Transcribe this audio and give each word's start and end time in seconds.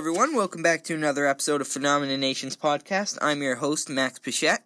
everyone. 0.00 0.34
Welcome 0.34 0.62
back 0.62 0.82
to 0.84 0.94
another 0.94 1.26
episode 1.26 1.60
of 1.60 1.68
Phenomena 1.68 2.16
Nations 2.16 2.56
podcast. 2.56 3.18
I'm 3.20 3.42
your 3.42 3.56
host, 3.56 3.90
Max 3.90 4.18
Pichette. 4.18 4.62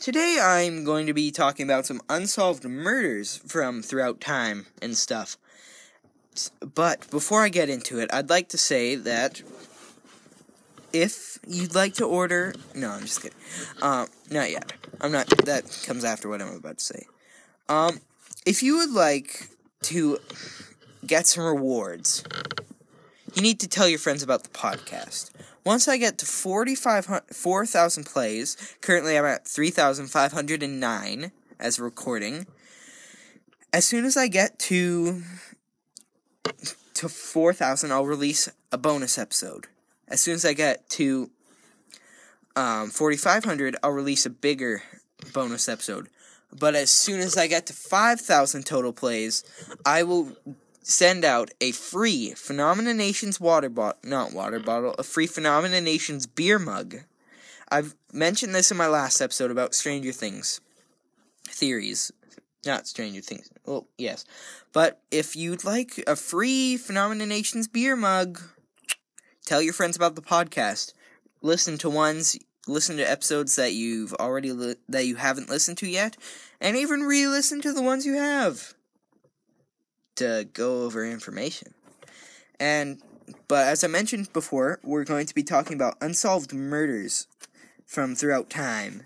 Today, 0.00 0.40
I'm 0.42 0.82
going 0.82 1.06
to 1.06 1.14
be 1.14 1.30
talking 1.30 1.64
about 1.64 1.86
some 1.86 2.02
unsolved 2.08 2.64
murders 2.64 3.36
from 3.46 3.82
throughout 3.82 4.20
time 4.20 4.66
and 4.82 4.96
stuff. 4.96 5.36
But 6.74 7.08
before 7.08 7.44
I 7.44 7.50
get 7.50 7.68
into 7.70 8.00
it, 8.00 8.12
I'd 8.12 8.30
like 8.30 8.48
to 8.48 8.58
say 8.58 8.96
that 8.96 9.42
if 10.92 11.38
you'd 11.46 11.76
like 11.76 11.94
to 11.94 12.04
order, 12.04 12.52
no, 12.74 12.90
I'm 12.90 13.02
just 13.02 13.22
kidding. 13.22 13.38
Um, 13.80 14.08
not 14.28 14.50
yet. 14.50 14.72
I'm 15.00 15.12
not. 15.12 15.28
That 15.44 15.84
comes 15.86 16.02
after 16.02 16.28
what 16.28 16.42
I'm 16.42 16.56
about 16.56 16.78
to 16.78 16.84
say. 16.84 17.06
Um, 17.68 18.00
if 18.44 18.64
you 18.64 18.78
would 18.78 18.90
like 18.90 19.50
to 19.82 20.18
get 21.06 21.28
some 21.28 21.44
rewards 21.44 22.24
you 23.34 23.42
need 23.42 23.60
to 23.60 23.68
tell 23.68 23.88
your 23.88 23.98
friends 23.98 24.22
about 24.22 24.42
the 24.42 24.48
podcast. 24.50 25.30
Once 25.64 25.86
I 25.86 25.98
get 25.98 26.18
to 26.18 26.26
4,000 26.26 28.04
plays, 28.04 28.76
currently 28.80 29.18
I'm 29.18 29.24
at 29.24 29.46
3,509 29.46 31.32
as 31.60 31.78
recording. 31.78 32.46
As 33.72 33.84
soon 33.84 34.04
as 34.04 34.16
I 34.16 34.28
get 34.28 34.58
to 34.60 35.22
to 36.94 37.08
4,000, 37.08 37.92
I'll 37.92 38.06
release 38.06 38.48
a 38.72 38.78
bonus 38.78 39.18
episode. 39.18 39.66
As 40.08 40.20
soon 40.20 40.34
as 40.34 40.44
I 40.44 40.52
get 40.52 40.88
to 40.90 41.30
um, 42.56 42.90
4,500, 42.90 43.76
I'll 43.82 43.90
release 43.90 44.26
a 44.26 44.30
bigger 44.30 44.82
bonus 45.32 45.68
episode. 45.68 46.08
But 46.58 46.74
as 46.74 46.90
soon 46.90 47.20
as 47.20 47.36
I 47.36 47.46
get 47.46 47.66
to 47.66 47.72
5,000 47.72 48.64
total 48.64 48.92
plays, 48.92 49.44
I 49.84 50.02
will 50.02 50.36
send 50.88 51.22
out 51.22 51.50
a 51.60 51.70
free 51.72 52.32
Phenomena 52.32 52.94
Nations 52.94 53.38
water 53.38 53.68
bottle, 53.68 54.00
not 54.02 54.32
water 54.32 54.58
bottle, 54.58 54.94
a 54.98 55.02
free 55.02 55.26
Phenomena 55.26 55.82
Nations 55.82 56.26
beer 56.26 56.58
mug. 56.58 57.00
I've 57.70 57.94
mentioned 58.12 58.54
this 58.54 58.70
in 58.70 58.78
my 58.78 58.88
last 58.88 59.20
episode 59.20 59.50
about 59.50 59.74
Stranger 59.74 60.12
Things 60.12 60.60
theories. 61.46 62.10
Not 62.64 62.86
Stranger 62.86 63.20
Things. 63.20 63.50
Well, 63.66 63.86
yes. 63.98 64.24
But 64.72 65.00
if 65.10 65.36
you'd 65.36 65.62
like 65.62 66.02
a 66.06 66.16
free 66.16 66.78
Phenomena 66.78 67.26
Nations 67.26 67.68
beer 67.68 67.94
mug, 67.94 68.40
tell 69.44 69.60
your 69.60 69.74
friends 69.74 69.94
about 69.94 70.16
the 70.16 70.22
podcast. 70.22 70.94
Listen 71.42 71.76
to 71.78 71.90
ones, 71.90 72.38
listen 72.66 72.96
to 72.96 73.08
episodes 73.08 73.56
that 73.56 73.74
you've 73.74 74.14
already 74.14 74.52
li- 74.52 74.76
that 74.88 75.06
you 75.06 75.16
haven't 75.16 75.50
listened 75.50 75.76
to 75.78 75.88
yet, 75.88 76.16
and 76.60 76.76
even 76.78 77.02
re-listen 77.02 77.60
to 77.60 77.72
the 77.72 77.82
ones 77.82 78.06
you 78.06 78.14
have 78.14 78.74
to 80.18 80.48
go 80.52 80.84
over 80.84 81.04
information. 81.04 81.74
And 82.60 83.00
but 83.46 83.66
as 83.66 83.84
I 83.84 83.88
mentioned 83.88 84.32
before, 84.32 84.80
we're 84.82 85.04
going 85.04 85.26
to 85.26 85.34
be 85.34 85.42
talking 85.42 85.74
about 85.74 85.96
unsolved 86.00 86.52
murders 86.52 87.26
from 87.86 88.14
throughout 88.14 88.50
time. 88.50 89.02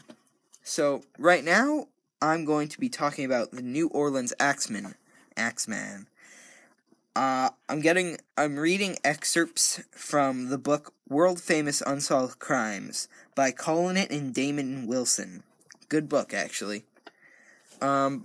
So 0.63 1.03
right 1.19 1.45
now, 1.45 1.89
I'm 2.21 2.45
going 2.45 2.69
to 2.69 2.79
be 2.79 2.89
talking 2.89 3.25
about 3.25 3.51
the 3.51 3.63
New 3.63 3.89
Orleans 3.89 4.33
Axeman. 4.39 4.95
Axeman. 5.37 6.07
Uh, 7.15 7.51
I'm 7.69 7.81
getting, 7.81 8.19
I'm 8.39 8.59
reading 8.59 8.97
excerpts 9.05 9.83
from 9.91 10.49
the 10.49 10.59
book 10.59 10.95
World 11.09 11.41
Famous 11.41 11.83
Unsolved 11.85 12.39
Crimes 12.39 13.09
by 13.35 13.51
Colin 13.51 13.97
and 13.97 14.33
Damon 14.33 14.87
Wilson. 14.87 15.43
Good 15.89 16.09
book, 16.09 16.33
actually. 16.33 16.85
Um, 17.83 18.25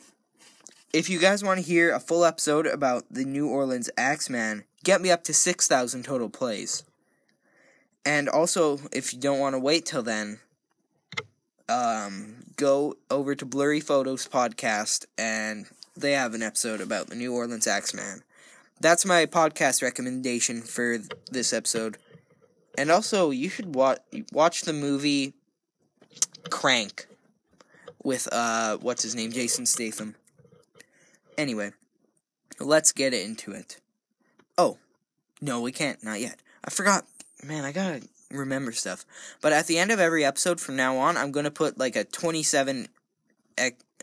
if 0.93 1.09
you 1.09 1.19
guys 1.19 1.43
want 1.43 1.59
to 1.59 1.65
hear 1.65 1.93
a 1.93 1.99
full 1.99 2.23
episode 2.23 2.65
about 2.65 3.05
the 3.11 3.25
New 3.25 3.47
Orleans 3.49 3.89
Axeman, 3.97 4.63
get 4.83 5.01
me 5.01 5.11
up 5.11 5.23
to 5.25 5.33
6,000 5.33 6.03
total 6.03 6.29
plays. 6.29 6.83
And 8.05 8.29
also, 8.29 8.79
if 8.93 9.13
you 9.13 9.19
don't 9.19 9.39
want 9.39 9.53
to 9.53 9.59
wait 9.59 9.85
till 9.85 10.01
then, 10.01 10.39
um, 11.67 12.37
go 12.55 12.95
over 13.11 13.35
to 13.35 13.45
Blurry 13.45 13.81
Photos 13.81 14.27
podcast, 14.27 15.05
and 15.17 15.65
they 15.97 16.13
have 16.13 16.33
an 16.33 16.41
episode 16.41 16.79
about 16.79 17.07
the 17.07 17.15
New 17.15 17.33
Orleans 17.33 17.67
Axeman. 17.67 18.23
That's 18.79 19.05
my 19.05 19.25
podcast 19.25 19.81
recommendation 19.81 20.61
for 20.61 20.99
this 21.31 21.51
episode. 21.51 21.97
And 22.77 22.89
also, 22.89 23.31
you 23.31 23.49
should 23.49 23.75
watch 23.75 23.99
watch 24.31 24.61
the 24.61 24.73
movie 24.73 25.33
Crank 26.49 27.07
with 28.03 28.29
uh, 28.31 28.77
what's 28.77 29.03
his 29.03 29.15
name, 29.15 29.31
Jason 29.31 29.65
Statham. 29.65 30.15
Anyway, 31.37 31.71
let's 32.59 32.91
get 32.91 33.13
into 33.13 33.51
it. 33.51 33.79
Oh, 34.57 34.77
no, 35.41 35.61
we 35.61 35.71
can't. 35.71 36.03
Not 36.03 36.19
yet. 36.19 36.39
I 36.63 36.69
forgot. 36.71 37.05
Man, 37.43 37.63
I 37.63 37.71
gotta 37.71 38.01
remember 38.31 38.71
stuff. 38.71 39.05
But 39.41 39.53
at 39.53 39.67
the 39.67 39.77
end 39.77 39.91
of 39.91 39.99
every 39.99 40.25
episode 40.25 40.59
from 40.59 40.75
now 40.75 40.97
on, 40.97 41.17
I'm 41.17 41.31
gonna 41.31 41.51
put 41.51 41.77
like 41.77 41.95
a 41.95 42.03
27 42.03 42.87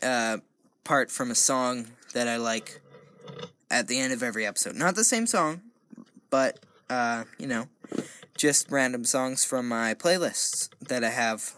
uh, 0.01 0.37
part 0.83 1.11
from 1.11 1.31
a 1.31 1.35
song 1.35 1.87
that 2.13 2.27
I 2.27 2.37
like 2.37 2.81
at 3.69 3.87
the 3.87 3.99
end 3.99 4.13
of 4.13 4.23
every 4.23 4.45
episode. 4.45 4.75
Not 4.75 4.95
the 4.95 5.03
same 5.03 5.27
song, 5.27 5.61
but, 6.29 6.59
uh, 6.89 7.25
you 7.37 7.47
know, 7.47 7.67
just 8.37 8.71
random 8.71 9.03
songs 9.03 9.43
from 9.43 9.67
my 9.67 9.93
playlists 9.93 10.69
that 10.87 11.03
I 11.03 11.09
have. 11.09 11.53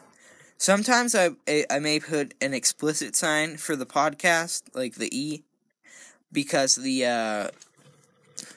Sometimes 0.58 1.14
I 1.14 1.32
I 1.70 1.80
may 1.80 2.00
put 2.00 2.34
an 2.42 2.54
explicit 2.54 3.16
sign 3.16 3.58
for 3.58 3.76
the 3.76 3.86
podcast, 3.86 4.64
like 4.74 4.96
the 4.96 5.16
E, 5.16 5.44
because 6.32 6.76
the 6.76 7.06
uh, 7.06 7.48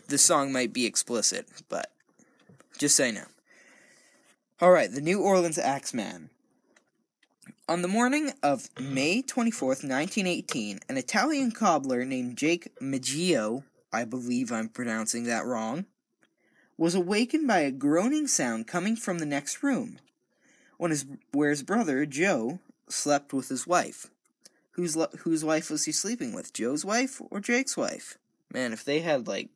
the 0.09 0.19
song 0.19 0.53
might 0.53 0.73
be 0.73 0.87
explicit, 0.87 1.47
but 1.69 1.91
just 2.79 2.97
say 2.97 3.13
no. 3.13 3.25
All 4.61 4.71
right, 4.71 4.93
the 4.93 5.01
New 5.01 5.23
Orleans 5.23 5.59
Axeman. 5.59 6.31
On 7.69 7.83
the 7.83 7.89
morning 7.89 8.33
of 8.43 8.69
May 8.81 9.23
24th, 9.23 9.85
1918, 9.89 10.81
an 10.89 10.97
Italian 10.97 11.53
cobbler 11.53 12.05
named 12.05 12.37
Jake 12.37 12.69
Maggio, 12.81 13.63
I 13.93 14.05
believe 14.05 14.51
I'm 14.51 14.69
pronouncing 14.69 15.25
that 15.25 15.47
wrong, 15.47 15.87
was 16.77 16.95
awakened 16.95 17.47
by 17.47 17.61
a 17.61 17.71
groaning 17.71 18.27
sound 18.27 18.67
coming 18.67 18.97
from 18.97 19.19
the 19.19 19.27
next 19.27 19.63
room, 19.63 19.99
when 20.79 20.91
his, 20.91 21.07
where 21.31 21.51
his 21.51 21.63
brother, 21.63 22.05
Joe, 22.07 22.59
slept 22.89 23.33
with 23.33 23.51
his 23.51 23.67
wife. 23.67 24.09
Whose 24.73 24.97
whose 25.21 25.45
wife 25.45 25.71
was 25.71 25.85
he 25.85 25.93
sleeping 25.93 26.33
with? 26.33 26.53
Joe's 26.53 26.85
wife 26.85 27.21
or 27.31 27.41
Jake's 27.41 27.77
wife? 27.77 28.19
Man, 28.53 28.73
if 28.73 28.85
they 28.85 29.01
had 29.01 29.27
like 29.27 29.49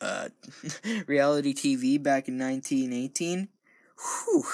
uh 0.00 0.28
reality 1.06 1.54
TV 1.54 2.02
back 2.02 2.28
in 2.28 2.38
1918, 2.38 3.48
whew. 3.96 4.44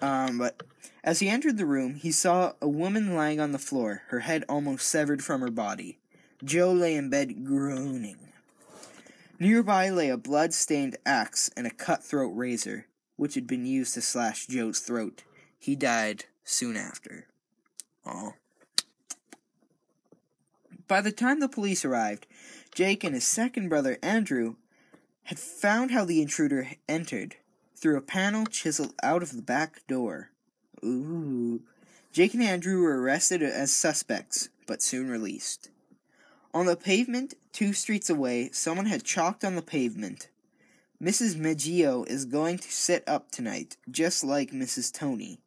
Um, 0.00 0.38
but 0.38 0.62
as 1.02 1.20
he 1.20 1.28
entered 1.28 1.56
the 1.56 1.66
room, 1.66 1.94
he 1.94 2.12
saw 2.12 2.52
a 2.60 2.68
woman 2.68 3.14
lying 3.14 3.40
on 3.40 3.52
the 3.52 3.58
floor, 3.58 4.02
her 4.08 4.20
head 4.20 4.44
almost 4.48 4.86
severed 4.86 5.24
from 5.24 5.40
her 5.40 5.50
body. 5.50 5.98
Joe 6.44 6.72
lay 6.72 6.94
in 6.94 7.10
bed 7.10 7.44
groaning. 7.44 8.28
Nearby 9.40 9.90
lay 9.90 10.08
a 10.08 10.16
blood-stained 10.16 10.96
axe 11.06 11.48
and 11.56 11.66
a 11.66 11.70
cutthroat 11.70 12.32
razor, 12.34 12.86
which 13.16 13.34
had 13.34 13.46
been 13.46 13.66
used 13.66 13.94
to 13.94 14.02
slash 14.02 14.46
Joe's 14.48 14.80
throat. 14.80 15.22
He 15.58 15.76
died 15.76 16.24
soon 16.44 16.76
after. 16.76 17.27
Oh. 18.08 18.34
By 20.86 21.02
the 21.02 21.12
time 21.12 21.40
the 21.40 21.48
police 21.48 21.84
arrived, 21.84 22.26
Jake 22.74 23.04
and 23.04 23.14
his 23.14 23.26
second 23.26 23.68
brother 23.68 23.98
Andrew 24.02 24.56
had 25.24 25.38
found 25.38 25.90
how 25.90 26.04
the 26.06 26.22
intruder 26.22 26.70
entered 26.88 27.36
through 27.76 27.98
a 27.98 28.02
panel 28.02 28.46
chiseled 28.46 28.94
out 29.02 29.22
of 29.22 29.36
the 29.36 29.42
back 29.42 29.86
door. 29.86 30.30
Ooh. 30.82 31.60
Jake 32.12 32.32
and 32.32 32.42
Andrew 32.42 32.80
were 32.80 33.00
arrested 33.00 33.42
as 33.42 33.70
suspects, 33.70 34.48
but 34.66 34.82
soon 34.82 35.10
released. 35.10 35.68
On 36.54 36.64
the 36.64 36.76
pavement, 36.76 37.34
two 37.52 37.74
streets 37.74 38.08
away, 38.08 38.48
someone 38.52 38.86
had 38.86 39.04
chalked 39.04 39.44
on 39.44 39.54
the 39.54 39.62
pavement. 39.62 40.28
Mrs. 41.02 41.36
Maggio 41.36 42.04
is 42.04 42.24
going 42.24 42.58
to 42.58 42.72
sit 42.72 43.04
up 43.06 43.30
tonight, 43.30 43.76
just 43.90 44.24
like 44.24 44.50
Mrs. 44.50 44.92
Tony. 44.92 45.38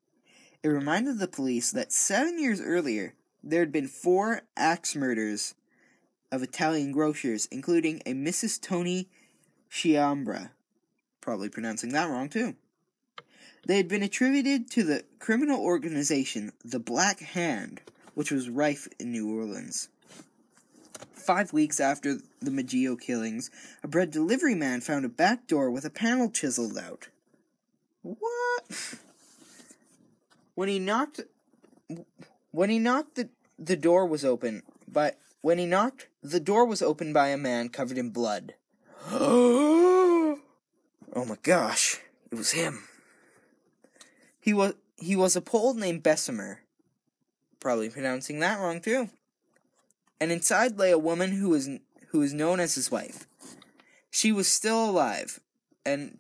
It 0.64 0.68
reminded 0.68 1.18
the 1.18 1.28
police 1.28 1.72
that 1.72 1.92
seven 1.92 2.38
years 2.38 2.62
earlier, 2.62 3.16
there 3.44 3.62
had 3.62 3.72
been 3.72 3.88
four 3.88 4.42
axe 4.56 4.96
murders 4.96 5.56
of 6.32 6.44
Italian 6.44 6.92
grocers, 6.92 7.48
including 7.48 8.02
a 8.06 8.14
Mrs. 8.14 8.62
Tony 8.62 9.10
Sciambra. 9.72 10.52
Probably 11.20 11.50
pronouncing 11.50 11.90
that 11.94 12.10
wrong, 12.10 12.30
too. 12.30 12.56
They 13.66 13.78
had 13.78 13.88
been 13.88 14.04
attributed 14.04 14.70
to 14.72 14.84
the 14.84 15.04
criminal 15.20 15.60
organization 15.60 16.52
the 16.64 16.80
Black 16.80 17.20
Hand, 17.20 17.82
which 18.14 18.32
was 18.32 18.50
rife 18.50 18.88
in 19.00 19.12
New 19.12 19.36
Orleans. 19.36 19.90
Five 21.14 21.54
weeks 21.54 21.80
after 21.80 22.18
the 22.40 22.52
Maggio 22.52 22.96
killings, 22.96 23.50
a 23.84 23.88
bread 23.88 24.12
delivery 24.12 24.56
man 24.56 24.82
found 24.82 25.06
a 25.06 25.10
back 25.10 25.48
door 25.48 25.72
with 25.72 25.86
a 25.86 25.90
panel 25.90 26.30
chiseled 26.30 26.78
out. 26.78 27.10
What? 28.04 28.98
When 30.62 30.70
he 30.70 30.78
knocked, 30.78 31.22
when 32.52 32.70
he 32.70 32.78
knocked, 32.78 33.16
the 33.16 33.30
the 33.58 33.76
door 33.76 34.06
was 34.06 34.24
open. 34.24 34.62
But 34.88 35.18
when 35.42 35.58
he 35.58 35.66
knocked, 35.66 36.08
the 36.22 36.40
door 36.40 36.68
was 36.68 36.84
opened 36.84 37.16
by 37.16 37.30
a 37.30 37.36
man 37.38 37.70
covered 37.70 37.98
in 37.98 38.12
blood. 38.12 38.54
Oh 41.14 41.26
my 41.26 41.36
gosh, 41.42 42.00
it 42.32 42.36
was 42.36 42.52
him. 42.52 42.84
He 44.40 44.54
was 44.54 44.76
he 44.98 45.16
was 45.16 45.36
a 45.36 45.42
Pole 45.42 45.74
named 45.74 46.04
Bessemer. 46.04 46.60
Probably 47.60 47.90
pronouncing 47.90 48.38
that 48.40 48.60
wrong 48.60 48.82
too. 48.82 49.10
And 50.20 50.32
inside 50.32 50.78
lay 50.78 50.92
a 50.92 51.00
woman 51.00 51.32
who 51.32 51.50
was 51.50 51.70
who 52.10 52.20
was 52.20 52.34
known 52.34 52.60
as 52.60 52.76
his 52.76 52.92
wife. 52.92 53.26
She 54.12 54.32
was 54.32 54.48
still 54.48 54.88
alive, 54.88 55.40
and 55.84 56.20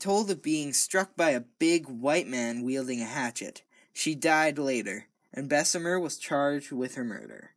told 0.00 0.30
of 0.30 0.42
being 0.42 0.72
struck 0.72 1.16
by 1.16 1.30
a 1.30 1.40
big 1.40 1.86
white 1.86 2.26
man 2.26 2.62
wielding 2.62 3.00
a 3.00 3.06
hatchet. 3.06 3.62
She 3.92 4.14
died 4.14 4.58
later, 4.58 5.06
and 5.32 5.48
Bessemer 5.48 5.98
was 5.98 6.18
charged 6.18 6.72
with 6.72 6.94
her 6.94 7.04
murder. 7.04 7.50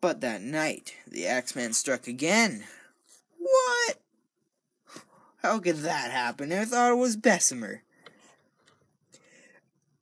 But 0.00 0.20
that 0.20 0.42
night, 0.42 0.94
the 1.06 1.26
Axeman 1.26 1.72
struck 1.72 2.06
again. 2.06 2.64
What? 3.38 4.00
How 5.42 5.58
could 5.58 5.78
that 5.78 6.10
happen? 6.10 6.52
I 6.52 6.64
thought 6.64 6.92
it 6.92 6.96
was 6.96 7.16
Bessemer. 7.16 7.82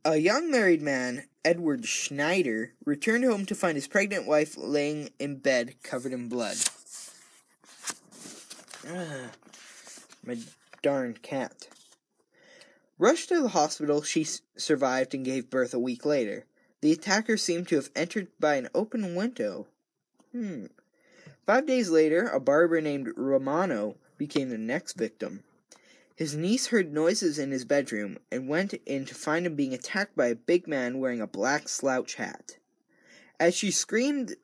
A 0.05 0.17
young 0.17 0.51
married 0.51 0.83
man, 0.83 1.25
Edward 1.45 1.87
Schneider, 1.87 2.75
returned 2.85 3.25
home 3.25 3.47
to 3.47 3.55
find 3.55 3.77
his 3.77 3.87
pregnant 3.87 4.27
wife 4.27 4.55
laying 4.59 5.11
in 5.19 5.37
bed 5.37 5.77
covered 5.83 6.13
in 6.13 6.29
blood. 6.29 6.57
Ugh, 8.87 9.31
my 10.27 10.37
darn 10.85 11.15
cat. 11.15 11.69
Rushed 12.99 13.31
to 13.31 13.41
the 13.41 13.49
hospital, 13.49 14.03
she 14.03 14.27
survived 14.57 15.15
and 15.15 15.25
gave 15.25 15.49
birth 15.49 15.73
a 15.73 15.79
week 15.79 16.05
later. 16.05 16.45
The 16.83 16.93
attacker 16.93 17.39
seemed 17.39 17.69
to 17.69 17.77
have 17.77 17.91
entered 17.97 18.29
by 18.39 18.57
an 18.57 18.69
open 18.75 19.15
window. 19.15 19.67
Hmm. 20.33 20.67
Five 21.47 21.67
days 21.67 21.89
later, 21.89 22.29
a 22.29 22.39
barber 22.39 22.83
named 22.83 23.15
Romano 23.17 23.97
became 24.19 24.51
the 24.51 24.59
next 24.59 24.93
victim. 24.93 25.43
His 26.15 26.37
niece 26.37 26.67
heard 26.67 26.93
noises 26.93 27.39
in 27.39 27.51
his 27.51 27.65
bedroom 27.65 28.19
and 28.31 28.47
went 28.47 28.75
in 28.85 29.07
to 29.07 29.15
find 29.15 29.47
him 29.47 29.57
being 29.57 29.73
attacked 29.73 30.15
by 30.15 30.27
a 30.27 30.35
big 30.35 30.69
man 30.69 31.01
wearing 31.01 31.23
a 31.23 31.27
black 31.27 31.67
slouch 31.67 32.17
hat. 32.17 32.59
As 33.41 33.55
she 33.55 33.71
screamed, 33.71 34.37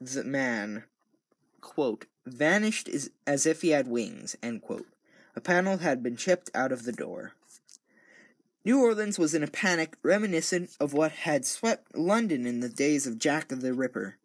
the 0.00 0.22
man, 0.22 0.84
quote, 1.60 2.06
vanished 2.24 2.88
as, 2.88 3.46
if 3.46 3.62
he 3.62 3.70
had 3.70 3.88
wings, 3.88 4.36
end 4.40 4.62
quote. 4.62 4.86
A 5.36 5.40
panel 5.40 5.78
had 5.78 6.02
been 6.02 6.16
chipped 6.16 6.50
out 6.54 6.72
of 6.72 6.84
the 6.84 6.92
door. 6.92 7.32
New 8.64 8.82
Orleans 8.82 9.18
was 9.18 9.34
in 9.34 9.42
a 9.42 9.48
panic 9.48 9.96
reminiscent 10.02 10.76
of 10.78 10.92
what 10.92 11.12
had 11.12 11.46
swept 11.46 11.96
London 11.96 12.46
in 12.46 12.60
the 12.60 12.68
days 12.68 13.06
of 13.06 13.18
Jack 13.18 13.48
the 13.48 13.72
Ripper. 13.72 14.16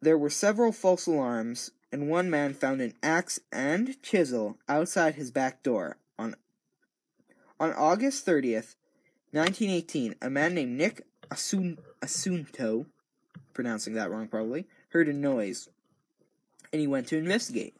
There 0.00 0.18
were 0.18 0.30
several 0.30 0.72
false 0.72 1.06
alarms, 1.06 1.70
and 1.90 2.10
one 2.10 2.28
man 2.28 2.54
found 2.54 2.80
an 2.80 2.94
axe 3.02 3.40
and 3.50 4.00
chisel 4.02 4.58
outside 4.68 5.14
his 5.14 5.30
back 5.30 5.62
door. 5.62 5.96
On, 6.18 6.34
on 7.58 7.72
August 7.72 8.26
30th, 8.26 8.74
1918, 9.30 10.16
a 10.20 10.28
man 10.28 10.54
named 10.54 10.76
Nick 10.76 11.06
Asun- 11.30 11.78
Asunto, 12.02 12.86
pronouncing 13.54 13.94
that 13.94 14.10
wrong 14.10 14.28
probably, 14.28 14.66
heard 14.90 15.08
a 15.08 15.12
noise, 15.12 15.70
and 16.72 16.80
he 16.80 16.86
went 16.86 17.06
to 17.08 17.16
investigate. 17.16 17.74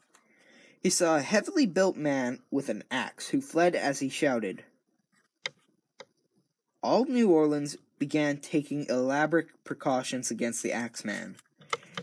He 0.82 0.90
saw 0.90 1.16
a 1.16 1.22
heavily 1.22 1.66
built 1.66 1.96
man 1.96 2.40
with 2.50 2.68
an 2.68 2.82
axe 2.90 3.28
who 3.28 3.40
fled 3.40 3.76
as 3.76 4.00
he 4.00 4.08
shouted. 4.08 4.64
All 6.82 7.04
New 7.04 7.30
Orleans 7.30 7.76
began 8.00 8.38
taking 8.38 8.86
elaborate 8.88 9.46
precautions 9.62 10.32
against 10.32 10.60
the 10.64 10.72
Axeman. 10.72 11.36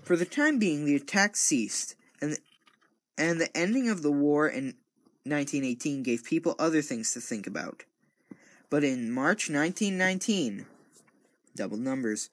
For 0.01 0.15
the 0.15 0.25
time 0.25 0.59
being, 0.59 0.85
the 0.85 0.95
attacks 0.95 1.41
ceased, 1.41 1.95
and 2.21 2.31
the, 2.31 2.37
and 3.17 3.41
the 3.41 3.55
ending 3.55 3.89
of 3.89 4.01
the 4.01 4.11
war 4.11 4.47
in 4.47 4.75
1918 5.25 6.01
gave 6.01 6.23
people 6.23 6.55
other 6.57 6.81
things 6.81 7.13
to 7.13 7.19
think 7.19 7.47
about. 7.47 7.83
But 8.69 8.85
in 8.85 9.11
March 9.11 9.49
1919, 9.49 10.65
double 11.53 11.77
numbers, 11.77 12.29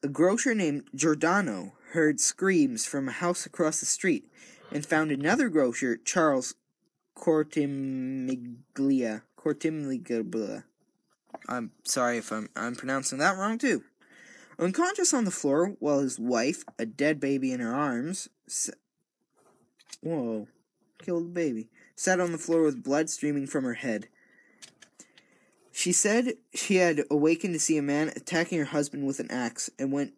a 0.00 0.08
grocer 0.08 0.54
named 0.54 0.84
Giordano 0.94 1.72
heard 1.90 2.20
screams 2.20 2.86
from 2.86 3.08
a 3.08 3.12
house 3.12 3.46
across 3.46 3.80
the 3.80 3.86
street 3.86 4.30
and 4.70 4.84
found 4.84 5.10
another 5.10 5.48
grocer, 5.48 5.96
Charles 5.96 6.54
Cortimiglia. 7.16 9.22
Cortimiglia. 9.36 10.64
I'm 11.48 11.70
sorry 11.84 12.18
if 12.18 12.32
I'm 12.32 12.48
I'm 12.56 12.74
pronouncing 12.74 13.18
that 13.18 13.36
wrong 13.36 13.58
too. 13.58 13.84
Unconscious 14.58 15.12
on 15.12 15.24
the 15.24 15.30
floor, 15.30 15.76
while 15.80 16.00
his 16.00 16.18
wife, 16.18 16.64
a 16.78 16.86
dead 16.86 17.20
baby 17.20 17.52
in 17.52 17.60
her 17.60 17.74
arms, 17.74 18.28
sa- 18.46 18.72
whoa, 20.00 20.48
killed 20.98 21.26
the 21.26 21.30
baby, 21.30 21.68
sat 21.94 22.20
on 22.20 22.32
the 22.32 22.38
floor 22.38 22.62
with 22.62 22.82
blood 22.82 23.10
streaming 23.10 23.46
from 23.46 23.64
her 23.64 23.74
head. 23.74 24.08
She 25.72 25.92
said 25.92 26.34
she 26.54 26.76
had 26.76 27.04
awakened 27.10 27.52
to 27.52 27.60
see 27.60 27.76
a 27.76 27.82
man 27.82 28.08
attacking 28.16 28.58
her 28.58 28.64
husband 28.64 29.06
with 29.06 29.20
an 29.20 29.30
axe, 29.30 29.68
and 29.78 29.92
when 29.92 30.14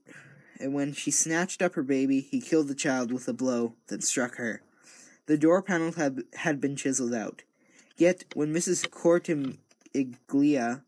and 0.60 0.75
when 0.75 0.93
she 0.93 1.10
snatched 1.10 1.62
up 1.62 1.75
her 1.75 1.82
baby, 1.82 2.20
he 2.20 2.40
killed 2.40 2.69
the 2.69 2.75
child 2.75 3.12
with 3.12 3.28
a 3.28 3.32
blow 3.32 3.75
that 3.88 4.05
struck 4.05 4.37
her. 4.37 4.62
The 5.26 5.38
door 5.38 5.62
panel 5.62 5.93
had 5.93 6.25
had 6.34 6.60
been 6.60 6.76
chiseled 6.76 7.14
out. 7.14 7.43
Yet, 7.96 8.25
when 8.34 8.55
Mrs. 8.55 8.88
Cortimiglia 8.90 10.82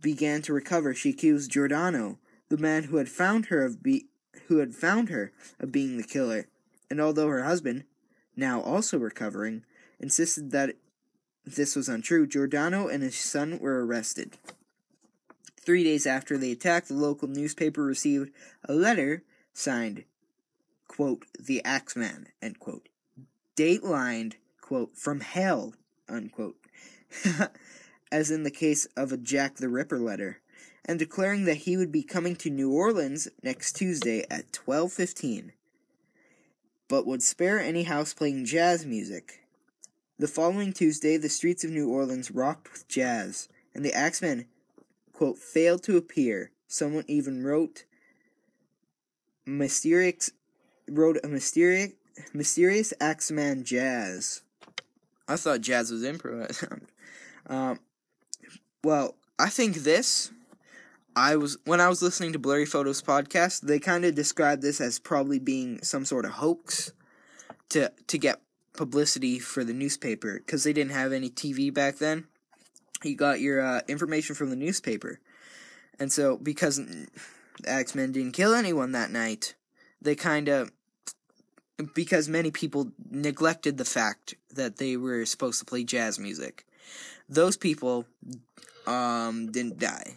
began 0.00 0.42
to 0.42 0.52
recover, 0.52 0.94
she 0.94 1.10
accused 1.10 1.50
Giordano, 1.50 2.18
the 2.48 2.58
man 2.58 2.84
who 2.84 2.96
had 2.98 3.08
found 3.08 3.46
her 3.46 3.64
of 3.64 3.82
be- 3.82 4.06
who 4.48 4.58
had 4.58 4.74
found 4.74 5.08
her 5.08 5.32
of 5.58 5.72
being 5.72 5.96
the 5.96 6.02
killer. 6.02 6.48
And 6.90 7.00
although 7.00 7.28
her 7.28 7.44
husband, 7.44 7.84
now 8.36 8.60
also 8.60 8.98
recovering, 8.98 9.64
insisted 9.98 10.50
that 10.50 10.76
this 11.44 11.74
was 11.74 11.88
untrue, 11.88 12.26
Giordano 12.26 12.88
and 12.88 13.02
his 13.02 13.16
son 13.16 13.58
were 13.58 13.84
arrested. 13.84 14.38
Three 15.64 15.84
days 15.84 16.06
after 16.06 16.36
the 16.36 16.52
attack, 16.52 16.86
the 16.86 16.94
local 16.94 17.28
newspaper 17.28 17.82
received 17.82 18.32
a 18.64 18.74
letter 18.74 19.22
signed, 19.52 20.04
quote, 20.88 21.26
the 21.38 21.64
Axeman, 21.64 22.28
end 22.40 22.58
quote. 22.58 22.88
Datelined, 23.54 24.36
quote, 24.60 24.96
from 24.96 25.20
hell, 25.20 25.74
unquote. 26.08 26.56
as 28.12 28.30
in 28.30 28.42
the 28.42 28.50
case 28.50 28.86
of 28.96 29.10
a 29.10 29.16
Jack 29.16 29.56
the 29.56 29.68
Ripper 29.68 29.98
letter, 29.98 30.40
and 30.84 30.98
declaring 30.98 31.46
that 31.46 31.58
he 31.58 31.76
would 31.76 31.90
be 31.90 32.02
coming 32.02 32.36
to 32.36 32.50
New 32.50 32.70
Orleans 32.70 33.28
next 33.42 33.72
Tuesday 33.72 34.26
at 34.30 34.52
12:15, 34.52 35.52
but 36.88 37.06
would 37.06 37.22
spare 37.22 37.58
any 37.58 37.84
house 37.84 38.12
playing 38.12 38.44
jazz 38.44 38.84
music. 38.84 39.40
The 40.18 40.28
following 40.28 40.72
Tuesday, 40.72 41.16
the 41.16 41.30
streets 41.30 41.64
of 41.64 41.70
New 41.70 41.88
Orleans 41.88 42.30
rocked 42.30 42.70
with 42.72 42.86
jazz, 42.86 43.48
and 43.74 43.84
the 43.84 43.94
Axeman, 43.94 44.46
quote, 45.22 45.38
failed 45.38 45.84
to 45.84 45.96
appear. 45.96 46.50
Someone 46.66 47.04
even 47.06 47.44
wrote 47.44 47.84
mysterious 49.46 50.32
wrote 50.90 51.16
a 51.22 51.28
mysterious 51.28 51.92
mysterious 52.32 52.92
Axeman 53.00 53.62
jazz. 53.62 54.42
I 55.28 55.36
thought 55.36 55.60
jazz 55.60 55.92
was 55.92 56.02
improvised. 56.02 56.64
um, 57.46 57.78
well, 58.82 59.14
I 59.38 59.48
think 59.48 59.76
this. 59.76 60.32
I 61.14 61.36
was 61.36 61.56
when 61.66 61.80
I 61.80 61.88
was 61.88 62.02
listening 62.02 62.32
to 62.32 62.40
Blurry 62.40 62.66
Photos 62.66 63.00
podcast, 63.00 63.60
they 63.60 63.78
kind 63.78 64.04
of 64.04 64.16
described 64.16 64.60
this 64.60 64.80
as 64.80 64.98
probably 64.98 65.38
being 65.38 65.80
some 65.82 66.04
sort 66.04 66.24
of 66.24 66.32
hoax 66.32 66.90
to 67.68 67.92
to 68.08 68.18
get 68.18 68.40
publicity 68.72 69.38
for 69.38 69.62
the 69.62 69.72
newspaper 69.72 70.38
because 70.44 70.64
they 70.64 70.72
didn't 70.72 70.90
have 70.90 71.12
any 71.12 71.30
TV 71.30 71.72
back 71.72 71.98
then. 71.98 72.24
You 73.04 73.16
got 73.16 73.40
your 73.40 73.60
uh, 73.60 73.80
information 73.88 74.34
from 74.34 74.50
the 74.50 74.56
newspaper, 74.56 75.20
and 75.98 76.12
so 76.12 76.36
because 76.36 76.76
the 76.76 77.08
Axemen 77.66 78.12
didn't 78.12 78.32
kill 78.32 78.54
anyone 78.54 78.92
that 78.92 79.10
night, 79.10 79.54
they 80.00 80.14
kind 80.14 80.48
of 80.48 80.70
because 81.94 82.28
many 82.28 82.50
people 82.50 82.92
neglected 83.10 83.78
the 83.78 83.84
fact 83.84 84.34
that 84.54 84.76
they 84.76 84.96
were 84.96 85.24
supposed 85.24 85.58
to 85.58 85.64
play 85.64 85.84
jazz 85.84 86.18
music. 86.18 86.66
Those 87.28 87.56
people 87.56 88.06
um 88.86 89.50
didn't 89.50 89.78
die. 89.78 90.14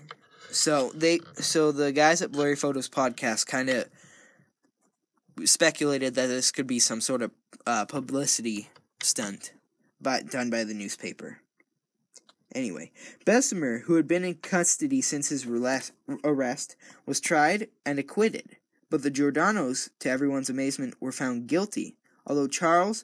So 0.52 0.92
they 0.94 1.20
so 1.36 1.72
the 1.72 1.92
guys 1.92 2.22
at 2.22 2.32
Blurry 2.32 2.56
Photos 2.56 2.90
podcast 2.90 3.46
kind 3.46 3.70
of 3.70 3.90
speculated 5.44 6.16
that 6.16 6.28
this 6.28 6.52
could 6.52 6.68
be 6.68 6.80
some 6.80 7.02
sort 7.02 7.22
of 7.22 7.32
uh, 7.68 7.86
publicity 7.86 8.70
stunt 9.02 9.54
by 10.00 10.22
done 10.22 10.50
by 10.50 10.64
the 10.64 10.74
newspaper. 10.74 11.40
Anyway, 12.56 12.90
Bessemer, 13.26 13.80
who 13.80 13.96
had 13.96 14.08
been 14.08 14.24
in 14.24 14.36
custody 14.36 15.02
since 15.02 15.28
his 15.28 15.46
arrest, 15.46 16.76
was 17.06 17.20
tried 17.20 17.68
and 17.86 18.00
acquitted, 18.00 18.56
but 18.90 19.04
the 19.04 19.12
Giordanos, 19.12 19.90
to 20.00 20.10
everyone's 20.10 20.50
amazement, 20.50 20.96
were 21.02 21.12
found 21.12 21.48
guilty, 21.48 21.98
although 22.26 22.48
Charles 22.48 23.04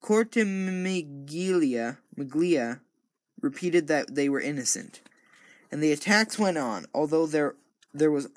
Cortimiglia 0.00 1.98
Miglia 2.16 2.80
repeated 3.40 3.88
that 3.88 4.14
they 4.14 4.28
were 4.28 4.40
innocent. 4.40 5.00
And 5.72 5.82
the 5.82 5.92
attacks 5.92 6.38
went 6.38 6.56
on, 6.56 6.86
although 6.94 7.26
there 7.26 7.56
there 7.92 8.12
was 8.12 8.28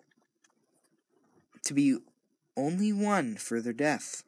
to 1.66 1.74
be 1.76 1.98
only 2.56 2.92
one 2.92 3.36
further 3.36 3.74
death. 3.74 4.24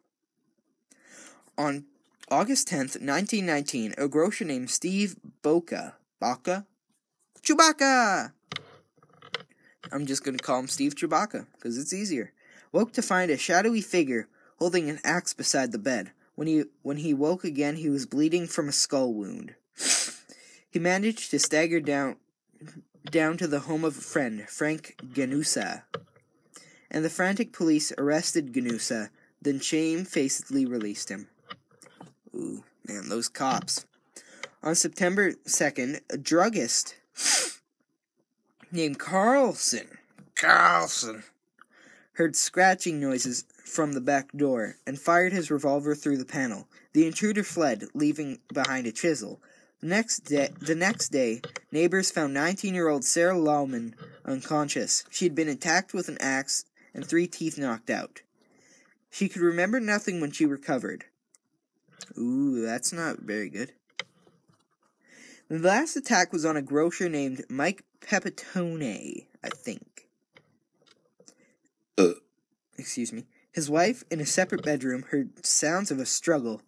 On 1.58 1.86
August 2.30 2.68
10th, 2.68 3.02
1919, 3.02 3.96
a 3.98 4.08
grocer 4.08 4.46
named 4.46 4.70
Steve 4.70 5.16
Boca, 5.42 5.96
Baca? 6.20 6.66
Chewbacca! 7.42 8.34
I'm 9.92 10.06
just 10.06 10.24
going 10.24 10.38
to 10.38 10.44
call 10.44 10.60
him 10.60 10.68
Steve 10.68 10.96
Chewbacca, 10.96 11.48
because 11.54 11.78
it's 11.78 11.94
easier. 11.94 12.34
Woke 12.72 12.94
to 12.94 13.02
find 13.02 13.32
a 13.32 13.38
shadowy 13.38 13.82
figure 13.82 14.28
holding 14.58 14.90
an 14.90 15.00
axe 15.04 15.34
beside 15.34 15.72
the 15.72 15.80
bed. 15.80 16.12
When 16.36 16.48
he, 16.48 16.66
when 16.84 16.98
he 16.98 17.14
woke 17.14 17.44
again, 17.44 17.78
he 17.78 17.90
was 17.90 18.06
bleeding 18.06 18.48
from 18.48 18.70
a 18.70 18.74
skull 18.74 19.14
wound. 19.14 19.56
He 20.70 20.80
managed 20.80 21.32
to 21.32 21.40
stagger 21.40 21.80
down, 21.80 22.18
down 23.10 23.38
to 23.38 23.48
the 23.48 23.62
home 23.62 23.84
of 23.84 23.98
a 23.98 24.02
friend, 24.02 24.48
Frank 24.48 24.96
Genusa. 25.04 25.84
And 26.92 27.04
the 27.04 27.10
frantic 27.10 27.54
police 27.54 27.92
arrested 27.98 28.54
Genusa, 28.54 29.10
then 29.42 29.60
shamefacedly 29.60 30.66
released 30.66 31.10
him. 31.10 31.30
Ooh, 32.36 32.64
man, 32.86 33.10
those 33.10 33.30
cops. 33.30 33.86
On 34.62 34.76
September 34.76 35.32
2nd, 35.48 36.02
a 36.10 36.18
druggist 36.18 36.96
named 38.74 39.00
Carlson, 39.00 39.88
Carlson, 40.36 41.24
heard 42.14 42.36
scratching 42.36 43.00
noises 43.00 43.46
from 43.64 43.94
the 43.94 44.02
back 44.02 44.34
door 44.36 44.76
and 44.86 45.00
fired 45.00 45.32
his 45.32 45.50
revolver 45.50 45.96
through 45.96 46.18
the 46.18 46.26
panel. 46.26 46.68
The 46.92 47.08
intruder 47.08 47.44
fled, 47.44 47.86
leaving 47.94 48.40
behind 48.54 48.86
a 48.86 48.92
chisel. 48.92 49.40
The 49.80 49.88
next 49.88 50.26
day, 50.26 50.50
the 50.60 50.76
next 50.76 51.08
day, 51.08 51.42
neighbors 51.72 52.12
found 52.12 52.36
19-year-old 52.36 53.06
Sarah 53.06 53.38
Lauman 53.38 53.94
unconscious. 54.26 55.06
She 55.10 55.24
had 55.24 55.36
been 55.36 55.48
attacked 55.48 55.94
with 55.94 56.10
an 56.10 56.18
axe 56.20 56.66
and 56.94 57.06
three 57.06 57.28
teeth 57.28 57.58
knocked 57.58 57.90
out. 57.90 58.24
She 59.10 59.30
could 59.30 59.42
remember 59.42 59.80
nothing 59.80 60.20
when 60.20 60.32
she 60.32 60.46
recovered. 60.46 61.06
Ooh, 62.18 62.62
that's 62.62 62.92
not 62.92 63.20
very 63.20 63.50
good. 63.50 63.72
The 65.50 65.58
last 65.58 65.96
attack 65.96 66.32
was 66.32 66.46
on 66.46 66.56
a 66.56 66.62
grocer 66.62 67.10
named 67.10 67.44
Mike 67.50 67.84
Pepitone, 68.02 69.26
I 69.44 69.50
think. 69.50 70.08
Uh. 71.98 72.12
Excuse 72.78 73.12
me. 73.12 73.26
His 73.52 73.68
wife, 73.68 74.04
in 74.12 74.22
a 74.22 74.28
separate 74.28 74.64
bedroom, 74.64 75.06
heard 75.10 75.44
sounds 75.44 75.90
of 75.90 76.00
a 76.00 76.06
struggle 76.06 76.62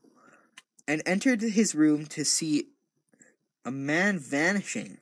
and 0.88 1.04
entered 1.06 1.42
his 1.42 1.76
room 1.76 2.08
to 2.08 2.26
see 2.26 2.70
a 3.64 3.72
man 3.72 4.18
vanishing. 4.18 4.98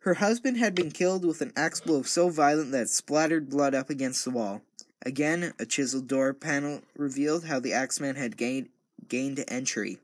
Her 0.00 0.14
husband 0.14 0.56
had 0.56 0.74
been 0.74 0.90
killed 0.90 1.24
with 1.24 1.40
an 1.40 1.52
axe 1.54 1.80
blow 1.80 2.02
so 2.02 2.30
violent 2.30 2.72
that 2.72 2.82
it 2.82 2.88
splattered 2.88 3.48
blood 3.48 3.76
up 3.76 3.90
against 3.90 4.24
the 4.24 4.32
wall. 4.32 4.62
Again, 5.06 5.54
a 5.60 5.64
chiseled 5.64 6.08
door 6.08 6.34
panel 6.34 6.82
revealed 6.96 7.44
how 7.44 7.60
the 7.60 7.72
axeman 7.72 8.16
had 8.16 8.36
gained 8.36 8.70
gained 9.08 9.44
entry. 9.46 9.98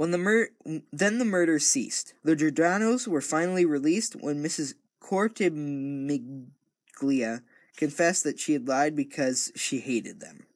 When 0.00 0.12
the 0.12 0.16
mur- 0.16 0.48
then 0.90 1.18
the 1.18 1.26
murder 1.26 1.58
ceased. 1.58 2.14
The 2.24 2.34
Giordanos 2.34 3.06
were 3.06 3.20
finally 3.20 3.66
released 3.66 4.16
when 4.16 4.42
Mrs. 4.42 4.72
Cortimiglia 4.98 6.22
confessed 7.76 8.24
that 8.24 8.40
she 8.40 8.54
had 8.54 8.66
lied 8.66 8.96
because 8.96 9.52
she 9.54 9.80
hated 9.80 10.20
them. 10.20 10.46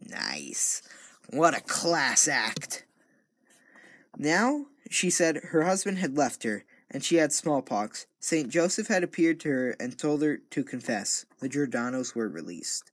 Nice. 0.00 0.82
What 1.30 1.56
a 1.56 1.60
class 1.60 2.26
act. 2.26 2.84
Now, 4.18 4.66
she 4.90 5.10
said 5.10 5.36
her 5.36 5.62
husband 5.62 5.98
had 5.98 6.18
left 6.18 6.42
her, 6.42 6.64
and 6.90 7.04
she 7.04 7.18
had 7.18 7.32
smallpox. 7.32 8.08
St. 8.18 8.48
Joseph 8.48 8.88
had 8.88 9.04
appeared 9.04 9.38
to 9.40 9.48
her 9.50 9.76
and 9.78 9.96
told 9.96 10.22
her 10.22 10.38
to 10.38 10.64
confess. 10.64 11.24
The 11.38 11.48
Giordanos 11.48 12.16
were 12.16 12.28
released. 12.28 12.90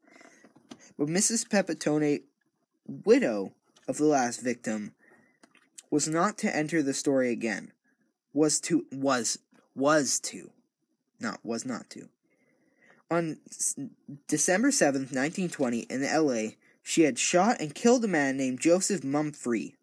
But 1.00 1.08
Mrs. 1.08 1.48
Pepitone, 1.48 2.22
widow 2.86 3.54
of 3.88 3.98
the 3.98 4.06
last 4.06 4.42
victim, 4.42 4.94
was 5.92 6.08
not 6.08 6.38
to 6.40 6.56
enter 6.56 6.82
the 6.82 6.94
story 6.94 7.30
again. 7.30 7.72
Was 8.34 8.60
to 8.62 8.86
was 8.92 9.38
was 9.76 10.20
to, 10.22 10.52
not 11.20 11.40
was 11.44 11.66
not 11.66 11.90
to. 11.92 12.10
On 13.12 13.38
December 14.30 14.70
7th, 14.70 15.12
1920, 15.12 15.82
in 15.82 16.02
LA, 16.02 16.52
she 16.82 17.02
had 17.02 17.20
shot 17.20 17.60
and 17.60 17.76
killed 17.76 18.06
a 18.06 18.08
man 18.08 18.38
named 18.38 18.62
Joseph 18.62 19.02
Mumfre, 19.02 19.74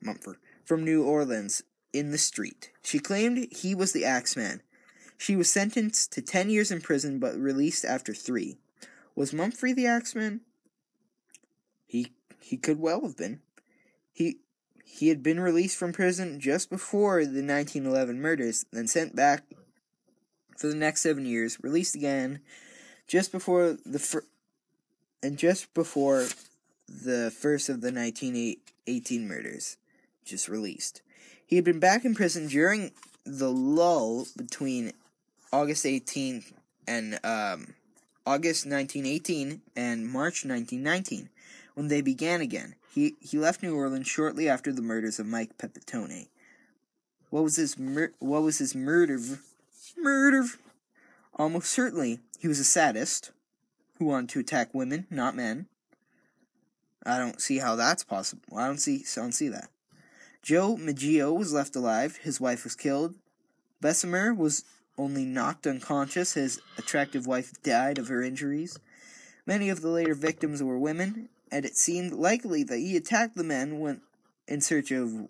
Mumford, 0.00 0.36
from 0.64 0.84
New 0.84 1.02
Orleans 1.02 1.64
in 1.92 2.12
the 2.12 2.18
street. 2.18 2.70
She 2.82 3.00
claimed 3.00 3.48
he 3.50 3.74
was 3.74 3.92
the 3.92 4.04
Axeman. 4.04 4.62
She 5.16 5.34
was 5.34 5.50
sentenced 5.50 6.12
to 6.12 6.22
10 6.22 6.50
years 6.50 6.70
in 6.70 6.80
prison 6.80 7.18
but 7.18 7.36
released 7.36 7.84
after 7.84 8.14
3. 8.14 8.56
Was 9.16 9.32
Mumfre 9.32 9.74
the 9.74 9.86
Axeman? 9.86 10.42
He 11.84 12.12
he 12.40 12.56
could 12.56 12.78
well 12.78 13.02
have 13.02 13.16
been. 13.16 13.40
He 14.12 14.38
he 14.90 15.08
had 15.08 15.22
been 15.22 15.38
released 15.38 15.76
from 15.76 15.92
prison 15.92 16.40
just 16.40 16.70
before 16.70 17.20
the 17.24 17.44
1911 17.44 18.20
murders, 18.20 18.64
then 18.72 18.86
sent 18.86 19.14
back 19.14 19.44
for 20.56 20.66
the 20.66 20.74
next 20.74 21.02
7 21.02 21.24
years, 21.24 21.62
released 21.62 21.94
again 21.94 22.40
just 23.06 23.30
before 23.30 23.76
the 23.84 23.98
fir- 23.98 24.24
and 25.22 25.36
just 25.36 25.72
before 25.74 26.26
the 26.88 27.30
first 27.30 27.68
of 27.68 27.80
the 27.80 27.92
1918 27.92 29.28
murders, 29.28 29.76
just 30.24 30.48
released. 30.48 31.02
He 31.46 31.56
had 31.56 31.64
been 31.64 31.80
back 31.80 32.04
in 32.04 32.14
prison 32.14 32.48
during 32.48 32.92
the 33.24 33.50
lull 33.50 34.26
between 34.36 34.92
August 35.52 35.84
18th 35.84 36.52
and 36.86 37.14
um, 37.24 37.74
August 38.26 38.66
1918 38.66 39.60
and 39.76 40.06
March 40.06 40.44
1919, 40.44 41.28
when 41.74 41.88
they 41.88 42.00
began 42.00 42.40
again. 42.40 42.74
He 42.90 43.16
he 43.20 43.38
left 43.38 43.62
New 43.62 43.74
Orleans 43.74 44.06
shortly 44.06 44.48
after 44.48 44.72
the 44.72 44.82
murders 44.82 45.18
of 45.18 45.26
Mike 45.26 45.58
Pepitone. 45.58 46.28
What 47.30 47.44
was 47.44 47.56
his 47.56 47.78
mur- 47.78 48.14
what 48.18 48.42
was 48.42 48.58
his 48.58 48.74
murder? 48.74 49.18
Murder. 49.96 50.46
Almost 51.34 51.70
certainly, 51.70 52.20
he 52.38 52.48
was 52.48 52.58
a 52.58 52.64
sadist 52.64 53.32
who 53.98 54.06
wanted 54.06 54.30
to 54.30 54.40
attack 54.40 54.74
women, 54.74 55.06
not 55.10 55.36
men. 55.36 55.66
I 57.04 57.18
don't 57.18 57.40
see 57.40 57.58
how 57.58 57.76
that's 57.76 58.04
possible. 58.04 58.56
I 58.56 58.66
don't 58.66 58.78
see 58.78 59.04
I 59.16 59.20
don't 59.20 59.32
see 59.32 59.48
that. 59.48 59.70
Joe 60.42 60.76
Maggio 60.76 61.32
was 61.32 61.52
left 61.52 61.76
alive. 61.76 62.16
His 62.22 62.40
wife 62.40 62.64
was 62.64 62.74
killed. 62.74 63.16
Bessemer 63.80 64.34
was 64.34 64.64
only 64.96 65.24
knocked 65.24 65.66
unconscious. 65.66 66.34
His 66.34 66.60
attractive 66.76 67.26
wife 67.26 67.52
died 67.62 67.98
of 67.98 68.08
her 68.08 68.22
injuries. 68.22 68.78
Many 69.46 69.68
of 69.68 69.80
the 69.80 69.88
later 69.88 70.14
victims 70.14 70.62
were 70.62 70.78
women, 70.78 71.28
and 71.50 71.64
it 71.64 71.76
seemed 71.76 72.12
likely 72.12 72.62
that 72.64 72.78
he 72.78 72.96
attacked 72.96 73.36
the 73.36 73.44
men 73.44 73.80
when 73.80 74.02
in 74.46 74.60
search 74.60 74.90
of 74.90 75.28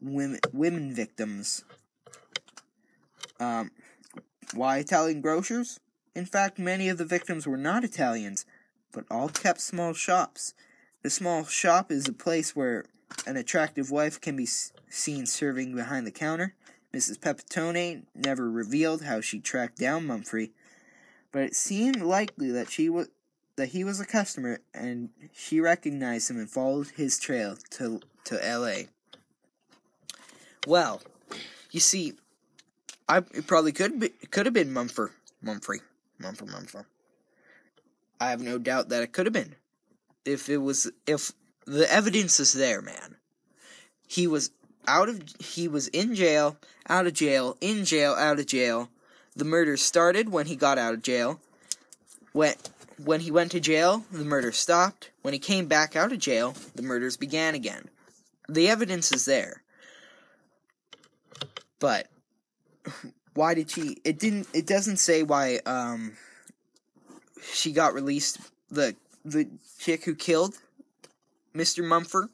women, 0.00 0.40
women 0.52 0.94
victims. 0.94 1.64
Um, 3.38 3.70
why 4.54 4.78
Italian 4.78 5.20
grocers? 5.20 5.80
In 6.14 6.26
fact, 6.26 6.58
many 6.58 6.88
of 6.88 6.98
the 6.98 7.04
victims 7.04 7.46
were 7.46 7.56
not 7.56 7.84
Italians, 7.84 8.46
but 8.92 9.04
all 9.10 9.28
kept 9.28 9.60
small 9.60 9.92
shops. 9.92 10.54
The 11.02 11.10
small 11.10 11.44
shop 11.44 11.90
is 11.90 12.08
a 12.08 12.12
place 12.12 12.54
where 12.54 12.84
an 13.26 13.36
attractive 13.36 13.90
wife 13.90 14.20
can 14.20 14.36
be 14.36 14.46
seen 14.46 15.26
serving 15.26 15.74
behind 15.74 16.06
the 16.06 16.12
counter. 16.12 16.54
Mrs. 16.92 17.18
Pepitone 17.18 18.04
never 18.14 18.48
revealed 18.48 19.02
how 19.02 19.20
she 19.20 19.40
tracked 19.40 19.78
down 19.78 20.06
Mumfre, 20.06 20.50
but 21.32 21.42
it 21.42 21.56
seemed 21.56 22.00
likely 22.00 22.50
that 22.52 22.70
she 22.70 22.88
was 22.88 23.08
that 23.56 23.68
he 23.68 23.84
was 23.84 24.00
a 24.00 24.06
customer 24.06 24.60
and 24.72 25.10
she 25.32 25.60
recognized 25.60 26.30
him 26.30 26.38
and 26.38 26.50
followed 26.50 26.88
his 26.96 27.18
trail 27.18 27.56
to 27.70 28.00
to 28.24 28.46
L.A. 28.46 28.88
Well, 30.66 31.02
you 31.70 31.80
see, 31.80 32.14
I 33.08 33.18
it 33.18 33.46
probably 33.46 33.72
could 33.72 34.00
be 34.00 34.08
could 34.30 34.46
have 34.46 34.54
been 34.54 34.72
Mumford 34.72 35.10
Mumfre 35.44 35.80
Mumford 36.18 36.48
Mumford. 36.48 36.86
I 38.20 38.30
have 38.30 38.40
no 38.40 38.58
doubt 38.58 38.88
that 38.88 39.02
it 39.02 39.12
could 39.12 39.26
have 39.26 39.32
been 39.32 39.56
if 40.24 40.48
it 40.48 40.58
was 40.58 40.90
if 41.06 41.32
the 41.66 41.90
evidence 41.92 42.40
is 42.40 42.52
there, 42.52 42.80
man. 42.80 43.16
He 44.06 44.26
was 44.26 44.50
out 44.86 45.08
of 45.08 45.22
he 45.38 45.68
was 45.68 45.88
in 45.88 46.14
jail, 46.14 46.56
out 46.88 47.06
of 47.06 47.14
jail, 47.14 47.56
in 47.60 47.84
jail, 47.84 48.14
out 48.14 48.38
of 48.38 48.46
jail. 48.46 48.88
The 49.36 49.44
murder 49.44 49.76
started 49.76 50.30
when 50.30 50.46
he 50.46 50.56
got 50.56 50.78
out 50.78 50.94
of 50.94 51.02
jail. 51.02 51.40
When 52.32 52.54
when 53.02 53.20
he 53.20 53.30
went 53.30 53.52
to 53.52 53.60
jail, 53.60 54.04
the 54.10 54.24
murder 54.24 54.52
stopped. 54.52 55.10
When 55.22 55.34
he 55.34 55.40
came 55.40 55.66
back 55.66 55.96
out 55.96 56.12
of 56.12 56.18
jail, 56.18 56.54
the 56.74 56.82
murders 56.82 57.16
began 57.16 57.54
again. 57.54 57.88
The 58.48 58.68
evidence 58.68 59.12
is 59.12 59.24
there. 59.24 59.62
But 61.78 62.08
why 63.34 63.54
did 63.54 63.70
she 63.70 63.98
it 64.04 64.18
didn't 64.18 64.48
it 64.52 64.66
doesn't 64.66 64.98
say 64.98 65.22
why 65.22 65.58
um 65.66 66.12
she 67.42 67.72
got 67.72 67.94
released 67.94 68.38
the 68.70 68.94
the 69.24 69.48
chick 69.78 70.04
who 70.04 70.14
killed 70.14 70.56
Mr. 71.54 71.84
Mumford 71.84 72.28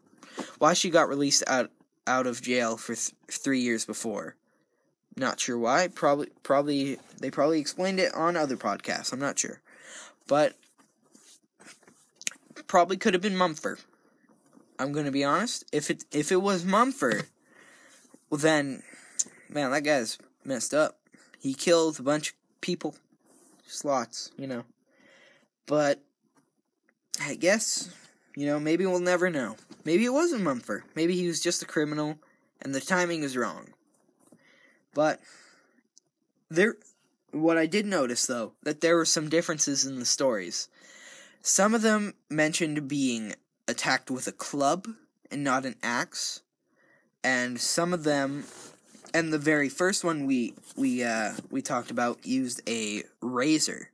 why 0.59 0.75
she 0.75 0.90
got 0.90 1.09
released 1.09 1.43
out 1.47 1.71
out 2.07 2.26
of 2.26 2.43
jail 2.43 2.76
for 2.76 2.95
th- 2.95 3.12
3 3.31 3.61
years 3.61 3.85
before. 3.85 4.35
Not 5.17 5.38
sure 5.38 5.59
why. 5.59 5.88
Probably 5.88 6.29
probably 6.43 6.99
they 7.19 7.31
probably 7.31 7.61
explained 7.61 8.00
it 8.00 8.14
on 8.14 8.37
other 8.37 8.57
podcasts. 8.57 9.12
I'm 9.12 9.21
not 9.21 9.38
sure. 9.38 9.61
But 10.31 10.55
probably 12.69 12.97
could 12.97 13.15
have 13.15 13.21
been 13.21 13.37
Mumford. 13.37 13.81
I'm 14.79 14.93
gonna 14.93 15.11
be 15.11 15.25
honest. 15.25 15.65
If 15.73 15.91
it 15.91 16.05
if 16.13 16.31
it 16.31 16.37
was 16.37 16.65
Mumford, 16.65 17.27
well 18.31 18.39
then, 18.39 18.85
man, 19.49 19.73
that 19.73 19.83
guy's 19.83 20.19
messed 20.45 20.73
up. 20.73 21.01
He 21.41 21.53
killed 21.53 21.99
a 21.99 22.05
bunch 22.05 22.29
of 22.29 22.35
people, 22.61 22.95
slots, 23.67 24.31
you 24.39 24.47
know. 24.47 24.63
But 25.67 26.01
I 27.21 27.35
guess 27.35 27.91
you 28.37 28.47
know 28.47 28.61
maybe 28.61 28.87
we'll 28.87 29.01
never 29.01 29.31
know. 29.31 29.57
Maybe 29.85 30.05
it 30.05 30.13
wasn't 30.13 30.45
Mumford. 30.45 30.85
Maybe 30.95 31.17
he 31.17 31.27
was 31.27 31.41
just 31.41 31.61
a 31.61 31.67
criminal, 31.67 32.21
and 32.63 32.73
the 32.73 32.81
timing 32.81 33.25
is 33.25 33.37
wrong. 33.37 33.71
But 34.95 35.19
there, 36.49 36.77
what 37.33 37.59
I 37.59 37.67
did 37.67 37.87
notice 37.87 38.27
though 38.27 38.53
that 38.63 38.81
there 38.81 38.97
were 38.97 39.05
some 39.05 39.29
differences 39.29 39.85
in 39.85 39.99
the 39.99 40.05
stories. 40.05 40.69
Some 41.43 41.75
of 41.75 41.83
them 41.83 42.15
mentioned 42.29 42.89
being 42.89 43.35
attacked 43.67 44.11
with 44.11 44.27
a 44.27 44.33
club 44.33 44.87
and 45.31 45.43
not 45.43 45.65
an 45.65 45.77
axe, 45.83 46.43
and 47.23 47.61
some 47.61 47.93
of 47.93 48.05
them, 48.05 48.45
and 49.15 49.33
the 49.33 49.39
very 49.39 49.69
first 49.69 50.05
one 50.05 50.27
we 50.27 50.55
we 50.77 51.03
uh, 51.03 51.33
we 51.51 51.63
talked 51.63 51.91
about 51.91 52.27
used 52.27 52.61
a 52.69 53.05
razor. 53.21 53.91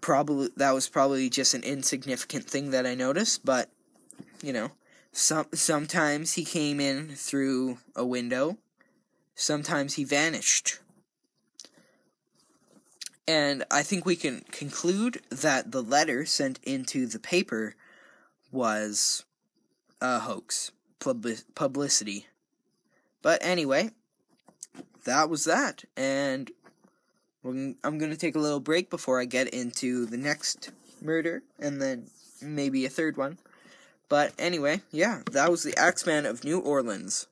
Probably 0.00 0.50
that 0.56 0.72
was 0.72 0.88
probably 0.88 1.30
just 1.30 1.54
an 1.54 1.62
insignificant 1.62 2.44
thing 2.44 2.70
that 2.70 2.86
I 2.86 2.94
noticed, 2.94 3.44
but 3.44 3.70
you 4.42 4.52
know, 4.52 4.72
some 5.12 5.46
sometimes 5.54 6.34
he 6.34 6.44
came 6.44 6.80
in 6.80 7.08
through 7.08 7.78
a 7.94 8.04
window, 8.04 8.58
sometimes 9.34 9.94
he 9.94 10.04
vanished. 10.04 10.80
And 13.28 13.64
I 13.70 13.82
think 13.82 14.06
we 14.06 14.16
can 14.16 14.44
conclude 14.52 15.20
that 15.30 15.72
the 15.72 15.82
letter 15.82 16.24
sent 16.24 16.60
into 16.62 17.06
the 17.06 17.18
paper 17.18 17.74
was 18.52 19.24
a 20.00 20.20
hoax, 20.20 20.70
publicity. 20.98 22.26
But 23.22 23.44
anyway, 23.44 23.90
that 25.04 25.28
was 25.28 25.44
that. 25.44 25.84
And 25.96 26.50
I'm 27.44 27.76
going 27.82 28.10
to 28.10 28.16
take 28.16 28.36
a 28.36 28.40
little 28.40 28.60
break 28.60 28.90
before 28.90 29.20
I 29.20 29.24
get 29.24 29.48
into 29.48 30.06
the 30.06 30.16
next 30.16 30.70
murder 31.02 31.42
and 31.58 31.82
then 31.82 32.10
maybe 32.40 32.86
a 32.86 32.90
third 32.90 33.16
one. 33.16 33.38
But 34.08 34.34
anyway, 34.38 34.82
yeah, 34.92 35.22
that 35.32 35.50
was 35.50 35.64
the 35.64 35.76
Axeman 35.76 36.26
of 36.26 36.44
New 36.44 36.60
Orleans. 36.60 37.26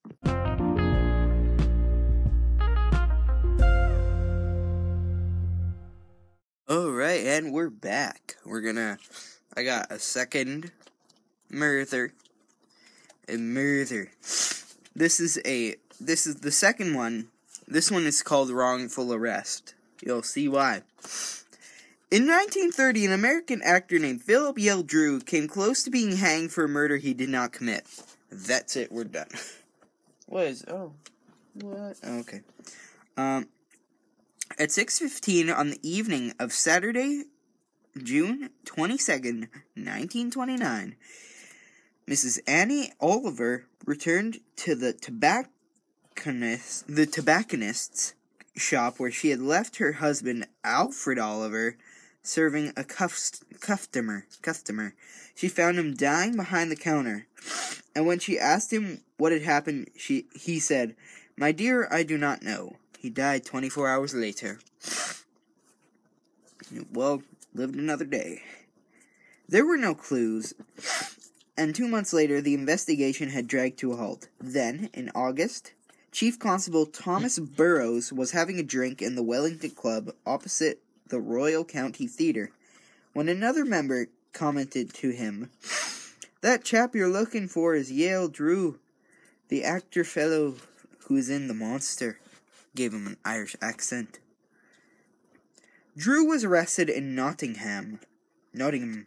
And 7.25 7.55
we're 7.55 7.71
back. 7.71 8.37
We're 8.45 8.61
gonna. 8.61 8.99
I 9.57 9.63
got 9.63 9.91
a 9.91 9.99
second 9.99 10.71
murder. 11.49 12.13
A 13.29 13.39
murder. 13.39 14.11
This 14.95 15.21
is 15.21 15.41
a. 15.47 15.77
This 15.99 16.27
is 16.27 16.37
the 16.37 16.53
second 16.53 16.95
one. 16.95 17.29
This 17.67 17.91
one 17.91 18.05
is 18.05 18.23
called 18.23 18.51
wrongful 18.51 19.15
arrest. 19.15 19.75
You'll 20.05 20.23
see 20.23 20.49
why. 20.49 20.83
In 22.11 22.27
1930, 22.27 23.07
an 23.07 23.13
American 23.13 23.63
actor 23.63 23.99
named 23.99 24.23
Philip 24.23 24.59
Yale 24.59 24.83
Drew 24.83 25.19
came 25.21 25.49
close 25.49 25.83
to 25.85 25.91
being 25.91 26.17
hanged 26.17 26.53
for 26.53 26.65
a 26.65 26.69
murder 26.69 26.99
he 26.99 27.15
did 27.15 27.31
not 27.31 27.53
commit. 27.53 27.87
That's 28.31 28.77
it, 28.77 28.93
we're 28.93 29.05
done. 29.05 29.29
What 30.27 30.47
is. 30.47 30.65
Oh. 30.69 30.95
What? 31.61 31.99
Okay. 32.03 32.41
Um. 33.19 33.47
At 34.57 34.71
6:15 34.71 35.51
on 35.51 35.71
the 35.71 35.81
evening 35.83 36.33
of 36.39 36.53
Saturday, 36.53 37.25
June 38.01 38.51
22nd, 38.65 39.49
1929, 39.75 40.95
Mrs. 42.07 42.39
Annie 42.47 42.93
Oliver 43.01 43.67
returned 43.85 44.39
to 44.55 44.77
the 44.77 44.93
tobacconist 44.93 46.87
the 46.87 47.05
tobacconist's 47.05 48.15
shop 48.55 49.01
where 49.01 49.11
she 49.11 49.31
had 49.31 49.41
left 49.41 49.79
her 49.79 49.95
husband 49.95 50.47
Alfred 50.63 51.19
Oliver 51.19 51.77
serving 52.23 52.73
a 52.77 52.85
customer. 52.85 54.25
Customer. 54.41 54.95
She 55.35 55.49
found 55.49 55.81
him 55.81 55.95
dying 55.95 56.37
behind 56.37 56.71
the 56.71 56.77
counter, 56.77 57.27
and 57.93 58.07
when 58.07 58.21
she 58.21 58.39
asked 58.39 58.73
him 58.73 59.01
what 59.17 59.33
had 59.33 59.43
happened, 59.43 59.91
she 59.97 60.29
he 60.33 60.61
said, 60.61 60.95
"My 61.37 61.51
dear, 61.51 61.89
I 61.91 62.05
do 62.05 62.17
not 62.17 62.45
know. 62.45 62.77
He 63.05 63.11
died 63.11 63.45
24 63.45 63.87
hours 63.87 64.15
later. 64.15 64.61
Well, 66.91 67.23
lived 67.53 67.75
another 67.75 68.07
day. 68.07 68.41
There 69.47 69.67
were 69.67 69.77
no 69.77 69.95
clues, 69.95 70.55
and 71.55 71.75
two 71.75 71.87
months 71.87 72.15
later, 72.15 72.41
the 72.41 72.55
investigation 72.55 73.29
had 73.29 73.47
dragged 73.47 73.79
to 73.81 73.93
a 73.93 73.97
halt. 73.97 74.29
Then, 74.41 74.89
in 74.95 75.11
August, 75.15 75.75
Chief 76.13 76.39
Constable 76.39 76.87
Thomas 76.87 77.37
hmm. 77.37 77.45
Burrows 77.45 78.11
was 78.11 78.31
having 78.31 78.59
a 78.59 78.63
drink 78.63 79.03
in 79.03 79.17
the 79.17 79.23
Wellington 79.23 79.73
Club 79.73 80.15
opposite 80.25 80.81
the 81.07 81.21
Royal 81.21 81.67
County 81.67 82.07
Theatre 82.07 82.53
when 83.13 83.29
another 83.29 83.67
member 83.67 84.07
commented 84.33 84.95
to 84.95 85.11
him, 85.11 85.51
That 86.41 86.65
chap 86.65 86.95
you're 86.95 87.11
looking 87.11 87.49
for 87.49 87.75
is 87.75 87.93
Yale 87.93 88.29
Drew, 88.29 88.79
the 89.49 89.63
actor 89.63 90.05
fellow 90.05 90.55
who's 91.01 91.29
in 91.29 91.49
The 91.49 91.55
Monster 91.55 92.19
gave 92.75 92.93
him 92.93 93.07
an 93.07 93.17
Irish 93.25 93.57
accent. 93.61 94.19
Drew 95.97 96.27
was 96.27 96.45
arrested 96.45 96.91
in 96.91 97.15
Nottingham, 97.15 98.01
Nottingham, 98.53 99.07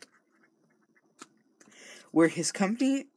where 2.11 2.29
his 2.29 2.51
company 2.51 3.07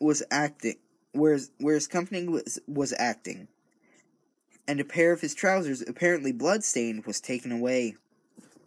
was 0.00 0.22
acting, 0.30 0.76
where 1.12 1.38
where 1.58 1.74
his 1.74 1.86
company 1.86 2.26
was 2.26 2.58
was 2.66 2.92
acting, 2.98 3.46
and 4.66 4.80
a 4.80 4.84
pair 4.84 5.12
of 5.12 5.20
his 5.20 5.34
trousers, 5.34 5.82
apparently 5.86 6.32
bloodstained, 6.32 7.06
was 7.06 7.20
taken 7.20 7.52
away. 7.52 7.94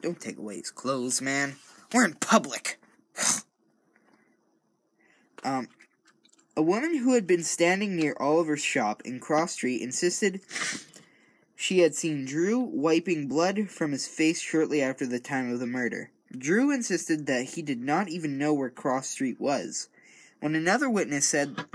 Don't 0.01 0.21
take 0.21 0.37
away 0.37 0.57
his 0.57 0.71
clothes, 0.71 1.21
man. 1.21 1.57
We're 1.93 2.05
in 2.05 2.13
public. 2.15 2.79
um, 5.43 5.67
a 6.55 6.61
woman 6.61 6.97
who 6.97 7.13
had 7.13 7.27
been 7.27 7.43
standing 7.43 7.95
near 7.95 8.15
Oliver's 8.19 8.63
shop 8.63 9.01
in 9.03 9.19
Cross 9.19 9.53
Street 9.53 9.81
insisted 9.81 10.39
she 11.55 11.79
had 11.79 11.95
seen 11.95 12.25
Drew 12.25 12.59
wiping 12.59 13.27
blood 13.27 13.69
from 13.69 13.91
his 13.91 14.07
face 14.07 14.39
shortly 14.41 14.81
after 14.81 15.05
the 15.05 15.19
time 15.19 15.51
of 15.51 15.59
the 15.59 15.67
murder. 15.67 16.11
Drew 16.37 16.71
insisted 16.71 17.25
that 17.27 17.45
he 17.45 17.61
did 17.61 17.79
not 17.79 18.09
even 18.09 18.37
know 18.37 18.53
where 18.53 18.69
Cross 18.69 19.07
Street 19.09 19.39
was. 19.39 19.87
When 20.41 20.55
another 20.55 20.89
witness 20.89 21.25
said 21.25 21.65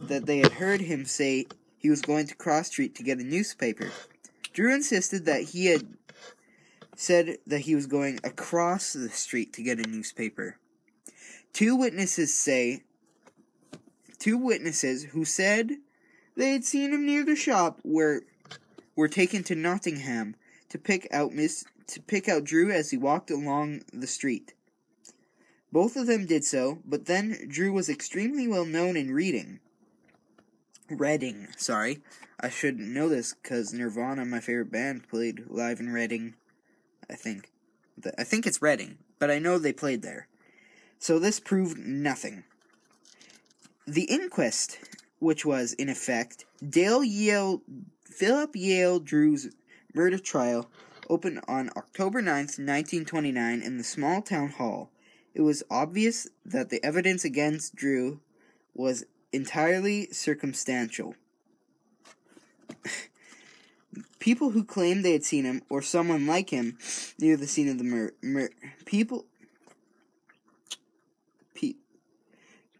that 0.00 0.26
they 0.26 0.38
had 0.38 0.52
heard 0.52 0.80
him 0.80 1.04
say 1.04 1.46
he 1.78 1.90
was 1.90 2.00
going 2.00 2.26
to 2.28 2.34
Cross 2.34 2.68
Street 2.68 2.94
to 2.94 3.02
get 3.02 3.18
a 3.18 3.24
newspaper, 3.24 3.90
Drew 4.52 4.74
insisted 4.74 5.26
that 5.26 5.42
he 5.42 5.66
had 5.66 5.86
said 6.96 7.36
that 7.46 7.60
he 7.60 7.74
was 7.74 7.86
going 7.86 8.18
across 8.24 8.94
the 8.94 9.10
street 9.10 9.52
to 9.52 9.62
get 9.62 9.78
a 9.78 9.88
newspaper. 9.88 10.56
Two 11.52 11.76
witnesses 11.76 12.34
say 12.34 12.82
two 14.18 14.38
witnesses 14.38 15.04
who 15.04 15.24
said 15.24 15.72
they 16.36 16.52
had 16.52 16.64
seen 16.64 16.92
him 16.92 17.04
near 17.04 17.24
the 17.24 17.36
shop 17.36 17.80
where 17.82 18.22
were 18.96 19.08
taken 19.08 19.44
to 19.44 19.54
Nottingham 19.54 20.34
to 20.70 20.78
pick 20.78 21.06
out 21.12 21.32
Miss 21.32 21.64
to 21.88 22.00
pick 22.00 22.28
out 22.28 22.42
Drew 22.42 22.72
as 22.72 22.90
he 22.90 22.96
walked 22.96 23.30
along 23.30 23.82
the 23.92 24.08
street. 24.08 24.54
Both 25.70 25.94
of 25.96 26.06
them 26.06 26.26
did 26.26 26.44
so, 26.44 26.78
but 26.84 27.06
then 27.06 27.46
Drew 27.48 27.72
was 27.72 27.88
extremely 27.88 28.48
well 28.48 28.64
known 28.64 28.96
in 28.96 29.12
reading. 29.12 29.60
Reading, 30.88 31.48
sorry. 31.56 32.00
I 32.40 32.48
should 32.48 32.78
know 32.78 33.08
this 33.08 33.34
because 33.34 33.72
Nirvana, 33.72 34.24
my 34.24 34.40
favorite 34.40 34.70
band, 34.70 35.08
played 35.08 35.44
live 35.48 35.80
in 35.80 35.90
Reading. 35.90 36.34
I 37.08 37.14
think. 37.14 37.50
I 38.18 38.24
think 38.24 38.46
it's 38.46 38.62
Reading, 38.62 38.98
but 39.18 39.30
I 39.30 39.38
know 39.38 39.58
they 39.58 39.72
played 39.72 40.02
there. 40.02 40.28
So 40.98 41.18
this 41.18 41.40
proved 41.40 41.78
nothing. 41.78 42.44
The 43.86 44.04
inquest, 44.04 44.78
which 45.18 45.44
was, 45.46 45.72
in 45.74 45.88
effect, 45.88 46.44
Dale 46.68 47.04
Yale 47.04 47.62
Philip 48.16 48.56
Yale 48.56 48.98
Drew's 48.98 49.50
murder 49.92 50.18
trial 50.18 50.70
opened 51.10 51.38
on 51.46 51.68
October 51.76 52.22
9th, 52.22 52.56
1929, 52.56 53.60
in 53.60 53.76
the 53.76 53.84
small 53.84 54.22
town 54.22 54.48
hall. 54.48 54.90
It 55.34 55.42
was 55.42 55.62
obvious 55.70 56.26
that 56.42 56.70
the 56.70 56.82
evidence 56.82 57.26
against 57.26 57.76
Drew 57.76 58.20
was 58.72 59.04
entirely 59.34 60.08
circumstantial. 60.12 61.14
people 64.18 64.48
who 64.48 64.64
claimed 64.64 65.04
they 65.04 65.12
had 65.12 65.24
seen 65.24 65.44
him 65.44 65.60
or 65.68 65.82
someone 65.82 66.26
like 66.26 66.48
him 66.48 66.78
near 67.18 67.36
the 67.36 67.46
scene 67.46 67.68
of 67.68 67.76
the 67.76 67.84
murder. 67.84 68.14
Mur- 68.22 68.50
people. 68.86 69.26
Pe- 71.54 71.74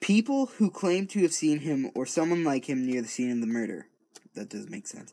people 0.00 0.46
who 0.46 0.70
claimed 0.70 1.10
to 1.10 1.20
have 1.20 1.34
seen 1.34 1.58
him 1.58 1.90
or 1.94 2.06
someone 2.06 2.42
like 2.42 2.70
him 2.70 2.86
near 2.86 3.02
the 3.02 3.08
scene 3.08 3.30
of 3.30 3.42
the 3.42 3.46
murder. 3.46 3.88
That 4.32 4.48
doesn't 4.48 4.70
make 4.70 4.86
sense. 4.86 5.12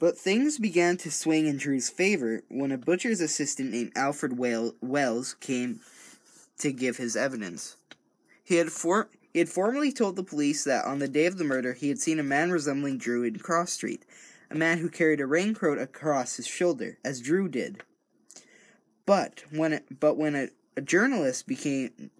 But 0.00 0.16
things 0.16 0.58
began 0.58 0.96
to 0.96 1.10
swing 1.10 1.46
in 1.46 1.58
Drew's 1.58 1.90
favor 1.90 2.42
when 2.48 2.72
a 2.72 2.78
butcher's 2.78 3.20
assistant 3.20 3.70
named 3.70 3.92
Alfred 3.94 4.38
Wells 4.38 5.34
came 5.34 5.80
to 6.58 6.72
give 6.72 6.96
his 6.96 7.16
evidence. 7.16 7.76
He 8.42 8.56
had 8.56 8.72
for 8.72 9.10
he 9.32 9.38
had 9.38 9.50
formally 9.50 9.92
told 9.92 10.16
the 10.16 10.24
police 10.24 10.64
that 10.64 10.86
on 10.86 10.98
the 10.98 11.06
day 11.06 11.26
of 11.26 11.36
the 11.36 11.44
murder 11.44 11.74
he 11.74 11.90
had 11.90 12.00
seen 12.00 12.18
a 12.18 12.24
man 12.24 12.50
resembling 12.50 12.96
Drew 12.96 13.22
in 13.22 13.38
Cross 13.38 13.72
Street, 13.72 14.04
a 14.50 14.54
man 14.54 14.78
who 14.78 14.88
carried 14.88 15.20
a 15.20 15.26
raincoat 15.26 15.78
across 15.78 16.36
his 16.36 16.46
shoulder, 16.46 16.96
as 17.04 17.20
Drew 17.20 17.48
did. 17.48 17.84
But 19.04 19.44
when 19.50 19.74
it, 19.74 20.00
but 20.00 20.16
when 20.16 20.34
a, 20.34 20.48
a 20.78 20.80
journalist 20.80 21.46
became 21.46 22.10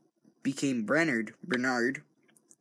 became 0.43 0.85
Bernard 0.85 1.33
Bernard 1.43 2.03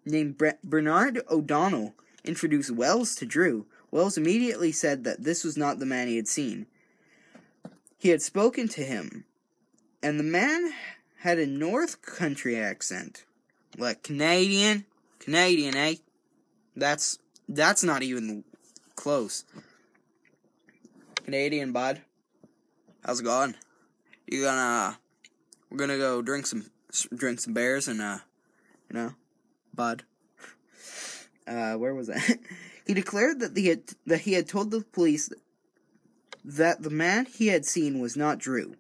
named 0.06 0.38
Bre- 0.38 0.62
Bernard 0.64 1.22
O'Donnell 1.30 1.94
introduced 2.24 2.72
Wells 2.72 3.16
to 3.16 3.26
Drew, 3.26 3.66
Wells 3.92 4.18
immediately 4.18 4.72
said 4.72 5.04
that 5.04 5.24
this 5.24 5.44
was 5.44 5.58
not 5.58 5.80
the 5.80 5.86
man 5.86 6.08
he 6.08 6.16
had 6.16 6.28
seen. 6.28 6.68
He 7.98 8.10
had 8.10 8.22
spoken 8.22 8.68
to 8.70 8.84
him, 8.84 9.26
and 10.02 10.20
the 10.20 10.24
man 10.24 10.72
had 11.20 11.40
a 11.40 11.46
North 11.46 12.02
Country 12.02 12.58
accent. 12.58 13.26
Like 13.78 14.04
Canadian? 14.04 14.86
Canadian, 15.20 15.76
eh? 15.76 15.96
That's 16.76 17.20
that's 17.48 17.84
not 17.84 18.04
even 18.04 18.44
close. 18.96 19.44
Canadian 21.26 21.72
bud. 21.72 22.02
How's 23.04 23.20
it 23.20 23.24
going? 23.24 23.56
You 24.28 24.44
gonna 24.44 24.98
we're 25.70 25.78
gonna 25.78 25.98
go 25.98 26.22
drink 26.22 26.48
some 26.48 26.70
drink 27.14 27.40
some 27.40 27.54
beers 27.54 27.88
and 27.88 28.02
uh 28.02 28.20
you 28.90 28.98
know 28.98 29.14
bud. 29.74 30.04
Uh 31.48 31.74
where 31.74 31.96
was 31.96 32.06
that? 32.08 32.38
he 32.90 32.96
declared 32.96 33.40
that 33.40 33.56
he 33.56 33.68
had 33.68 33.84
that 34.08 34.22
he 34.22 34.34
had 34.34 34.48
told 34.48 34.72
the 34.72 34.82
police 34.82 35.30
that 36.44 36.82
the 36.82 36.90
man 36.90 37.28
he 37.28 37.46
had 37.46 37.64
seen 37.64 38.00
was 38.00 38.18
not 38.18 38.40
Drew. 38.40 38.78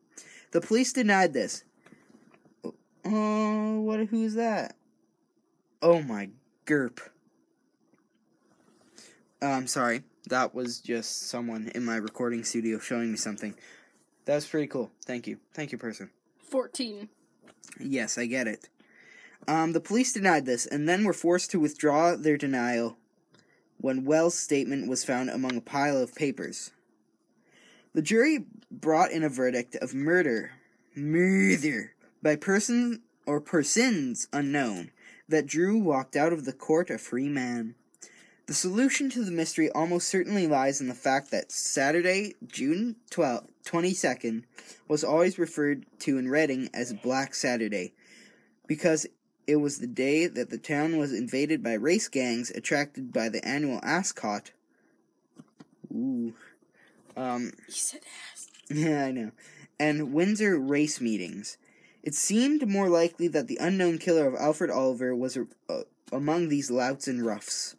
The 0.49 0.61
police 0.61 0.91
denied 0.91 1.33
this. 1.33 1.63
Oh, 3.05 3.81
what 3.81 3.99
who's 4.07 4.33
that? 4.33 4.75
Oh 5.83 6.01
my 6.01 6.31
gerp. 6.65 7.01
I'm 9.43 9.67
sorry. 9.67 10.01
That 10.27 10.55
was 10.55 10.79
just 10.79 11.29
someone 11.29 11.71
in 11.75 11.85
my 11.85 11.97
recording 11.97 12.43
studio 12.43 12.79
showing 12.79 13.11
me 13.11 13.17
something. 13.17 13.53
That 14.25 14.33
was 14.33 14.47
pretty 14.47 14.65
cool. 14.65 14.89
Thank 15.05 15.27
you. 15.27 15.37
Thank 15.53 15.71
you, 15.71 15.77
person. 15.77 16.09
14. 16.49 17.09
Yes, 17.79 18.17
I 18.17 18.25
get 18.25 18.47
it. 18.47 18.69
Um, 19.47 19.73
the 19.73 19.79
police 19.79 20.13
denied 20.13 20.47
this 20.47 20.65
and 20.65 20.89
then 20.89 21.03
were 21.03 21.13
forced 21.13 21.51
to 21.51 21.59
withdraw 21.59 22.15
their 22.15 22.37
denial 22.37 22.97
when 23.79 24.05
Wells' 24.05 24.37
statement 24.37 24.89
was 24.89 25.05
found 25.05 25.29
among 25.29 25.55
a 25.55 25.61
pile 25.61 25.97
of 25.97 26.15
papers. 26.15 26.71
The 27.93 28.01
jury 28.01 28.45
brought 28.69 29.11
in 29.11 29.23
a 29.23 29.29
verdict 29.29 29.75
of 29.75 29.93
murder, 29.93 30.51
murder, 30.95 31.93
by 32.21 32.35
person 32.35 33.01
or 33.25 33.39
persons 33.39 34.27
unknown, 34.33 34.91
that 35.27 35.45
Drew 35.45 35.77
walked 35.77 36.15
out 36.15 36.33
of 36.33 36.45
the 36.45 36.53
court 36.53 36.89
a 36.89 36.97
free 36.97 37.29
man. 37.29 37.75
The 38.47 38.53
solution 38.53 39.09
to 39.11 39.23
the 39.23 39.31
mystery 39.31 39.69
almost 39.71 40.07
certainly 40.07 40.47
lies 40.47 40.81
in 40.81 40.87
the 40.87 40.95
fact 40.95 41.31
that 41.31 41.51
Saturday, 41.51 42.33
June 42.47 42.95
12, 43.11 43.47
22nd, 43.63 44.43
was 44.87 45.03
always 45.03 45.37
referred 45.37 45.85
to 45.99 46.17
in 46.17 46.27
Reading 46.27 46.69
as 46.73 46.91
Black 46.93 47.35
Saturday, 47.35 47.93
because 48.65 49.05
it 49.49 49.55
was 49.55 49.79
the 49.79 49.87
day 49.87 50.27
that 50.27 50.51
the 50.51 50.59
town 50.59 50.97
was 50.97 51.11
invaded 51.11 51.63
by 51.63 51.73
race 51.73 52.07
gangs 52.07 52.51
attracted 52.51 53.11
by 53.11 53.29
the 53.29 53.43
annual 53.43 53.79
Ascot. 53.81 54.51
Ooh. 55.91 56.35
Um, 57.17 57.53
You 57.67 57.73
said 57.73 58.01
ass. 58.31 58.47
yeah, 58.69 59.05
I 59.05 59.11
know. 59.11 59.31
And 59.79 60.13
Windsor 60.13 60.59
race 60.59 61.01
meetings. 61.01 61.57
It 62.03 62.13
seemed 62.13 62.69
more 62.69 62.89
likely 62.89 63.27
that 63.29 63.47
the 63.47 63.57
unknown 63.59 63.97
killer 63.97 64.27
of 64.27 64.35
Alfred 64.35 64.69
Oliver 64.69 65.15
was 65.15 65.35
uh, 65.35 65.81
among 66.11 66.49
these 66.49 66.69
louts 66.69 67.07
and 67.07 67.25
roughs, 67.25 67.75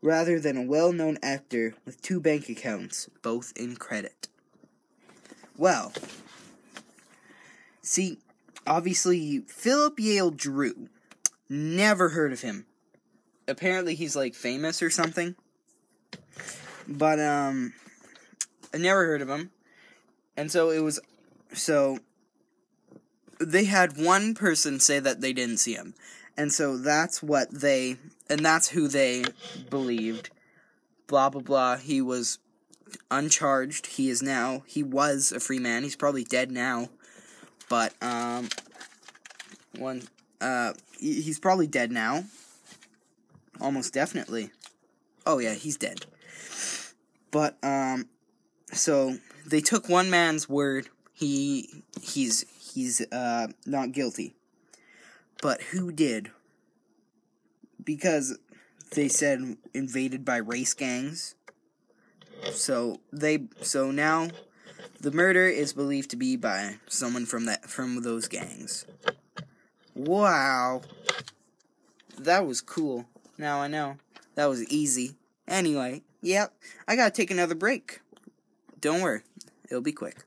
rather 0.00 0.40
than 0.40 0.56
a 0.56 0.66
well 0.66 0.90
known 0.92 1.18
actor 1.22 1.74
with 1.84 2.00
two 2.00 2.18
bank 2.18 2.48
accounts, 2.48 3.10
both 3.20 3.52
in 3.56 3.76
credit. 3.76 4.28
Well, 5.58 5.92
see, 7.82 8.18
obviously, 8.66 9.40
Philip 9.48 9.98
Yale 9.98 10.30
Drew. 10.30 10.88
Never 11.48 12.10
heard 12.10 12.32
of 12.32 12.40
him. 12.40 12.66
Apparently, 13.46 13.94
he's 13.94 14.16
like 14.16 14.34
famous 14.34 14.82
or 14.82 14.90
something. 14.90 15.34
But, 16.88 17.20
um, 17.20 17.74
I 18.74 18.78
never 18.78 19.04
heard 19.04 19.22
of 19.22 19.28
him. 19.28 19.50
And 20.36 20.50
so 20.50 20.70
it 20.70 20.80
was, 20.80 20.98
so 21.52 21.98
they 23.38 23.64
had 23.64 24.02
one 24.02 24.34
person 24.34 24.80
say 24.80 24.98
that 24.98 25.20
they 25.20 25.32
didn't 25.32 25.58
see 25.58 25.74
him. 25.74 25.94
And 26.36 26.52
so 26.52 26.78
that's 26.78 27.22
what 27.22 27.50
they, 27.50 27.96
and 28.30 28.44
that's 28.44 28.68
who 28.68 28.88
they 28.88 29.24
believed. 29.68 30.30
Blah, 31.06 31.28
blah, 31.28 31.42
blah. 31.42 31.76
He 31.76 32.00
was 32.00 32.38
uncharged. 33.10 33.86
He 33.86 34.08
is 34.08 34.22
now, 34.22 34.62
he 34.66 34.82
was 34.82 35.32
a 35.32 35.40
free 35.40 35.58
man. 35.58 35.82
He's 35.82 35.96
probably 35.96 36.24
dead 36.24 36.50
now. 36.50 36.88
But, 37.72 37.94
um, 38.02 38.50
one, 39.78 40.06
uh, 40.42 40.74
he- 40.98 41.22
he's 41.22 41.38
probably 41.38 41.66
dead 41.66 41.90
now. 41.90 42.26
Almost 43.62 43.94
definitely. 43.94 44.50
Oh, 45.24 45.38
yeah, 45.38 45.54
he's 45.54 45.78
dead. 45.78 46.04
But, 47.30 47.56
um, 47.64 48.10
so 48.74 49.16
they 49.46 49.62
took 49.62 49.88
one 49.88 50.10
man's 50.10 50.50
word. 50.50 50.90
He, 51.14 51.82
he's, 52.02 52.44
he's, 52.60 53.00
uh, 53.10 53.46
not 53.64 53.92
guilty. 53.92 54.34
But 55.40 55.62
who 55.62 55.92
did? 55.92 56.30
Because 57.82 58.38
they 58.90 59.08
said 59.08 59.56
invaded 59.72 60.26
by 60.26 60.36
race 60.36 60.74
gangs. 60.74 61.36
So 62.50 63.00
they, 63.10 63.48
so 63.62 63.90
now 63.90 64.28
the 65.00 65.10
murder 65.10 65.46
is 65.46 65.72
believed 65.72 66.10
to 66.10 66.16
be 66.16 66.36
by 66.36 66.76
someone 66.88 67.26
from 67.26 67.46
that, 67.46 67.68
from 67.68 68.02
those 68.02 68.28
gangs. 68.28 68.86
Wow. 69.94 70.82
That 72.18 72.46
was 72.46 72.60
cool. 72.60 73.06
Now 73.38 73.60
I 73.60 73.68
know. 73.68 73.96
That 74.34 74.46
was 74.46 74.66
easy. 74.68 75.16
Anyway, 75.48 76.02
yep, 76.22 76.54
I 76.86 76.96
gotta 76.96 77.10
take 77.10 77.30
another 77.30 77.54
break. 77.54 78.00
Don't 78.80 79.02
worry, 79.02 79.22
it'll 79.68 79.82
be 79.82 79.92
quick. 79.92 80.24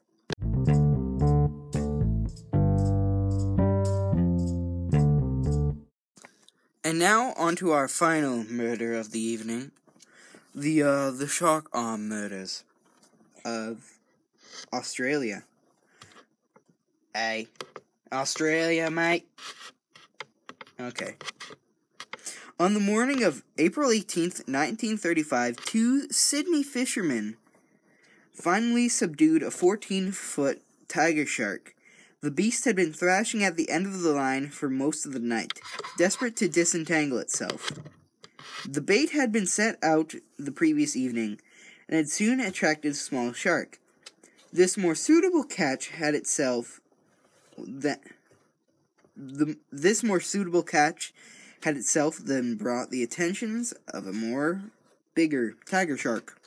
And 6.84 7.00
now 7.00 7.34
on 7.36 7.56
to 7.56 7.72
our 7.72 7.88
final 7.88 8.44
murder 8.44 8.94
of 8.94 9.12
the 9.12 9.20
evening. 9.20 9.72
The 10.54 10.84
uh 10.84 11.12
the 11.12 11.28
shark 11.28 11.68
arm 11.74 12.08
murders 12.08 12.64
of 13.44 13.95
Australia. 14.74 15.44
Hey. 17.14 17.48
Australia, 18.12 18.90
mate. 18.92 19.28
Okay. 20.80 21.16
On 22.60 22.74
the 22.74 22.80
morning 22.80 23.24
of 23.24 23.44
April 23.58 23.90
18th, 23.90 24.48
1935, 24.48 25.58
two 25.58 26.08
Sydney 26.10 26.64
fishermen 26.64 27.38
finally 28.32 28.88
subdued 28.88 29.44
a 29.44 29.52
14 29.52 30.12
foot 30.12 30.62
tiger 30.88 31.26
shark. 31.26 31.76
The 32.22 32.32
beast 32.32 32.66
had 32.66 32.76
been 32.76 32.94
thrashing 32.94 33.44
at 33.44 33.56
the 33.56 33.70
end 33.70 33.86
of 33.86 34.02
the 34.02 34.14
line 34.14 34.50
for 34.50 34.70
most 34.70 35.06
of 35.06 35.14
the 35.14 35.20
night, 35.20 35.60
desperate 35.98 36.36
to 36.38 36.48
disentangle 36.48 37.20
itself. 37.20 37.72
The 38.68 38.82
bait 38.82 39.12
had 39.12 39.32
been 39.32 39.48
set 39.48 39.78
out 39.84 40.16
the 40.38 40.52
previous 40.52 40.96
evening 40.96 41.40
and 41.88 41.98
had 41.98 42.10
soon 42.10 42.40
attracted 42.40 42.94
a 42.94 42.96
small 42.96 43.32
shark. 43.32 43.80
This 44.56 44.78
more 44.78 44.96
suitable 44.96 45.44
catch 45.44 45.90
had 45.90 46.16
itself 46.16 46.80
that 47.58 48.00
the 49.18 49.58
this 49.70 50.02
more 50.02 50.22
suitable 50.22 50.64
catch 50.64 51.14
had 51.64 51.76
itself 51.76 52.20
then 52.20 52.56
brought 52.56 52.90
the 52.90 53.04
attentions 53.04 53.74
of 53.90 54.08
a 54.08 54.14
more 54.14 54.62
bigger 55.14 55.56
tiger 55.70 55.98
shark. 55.98 56.40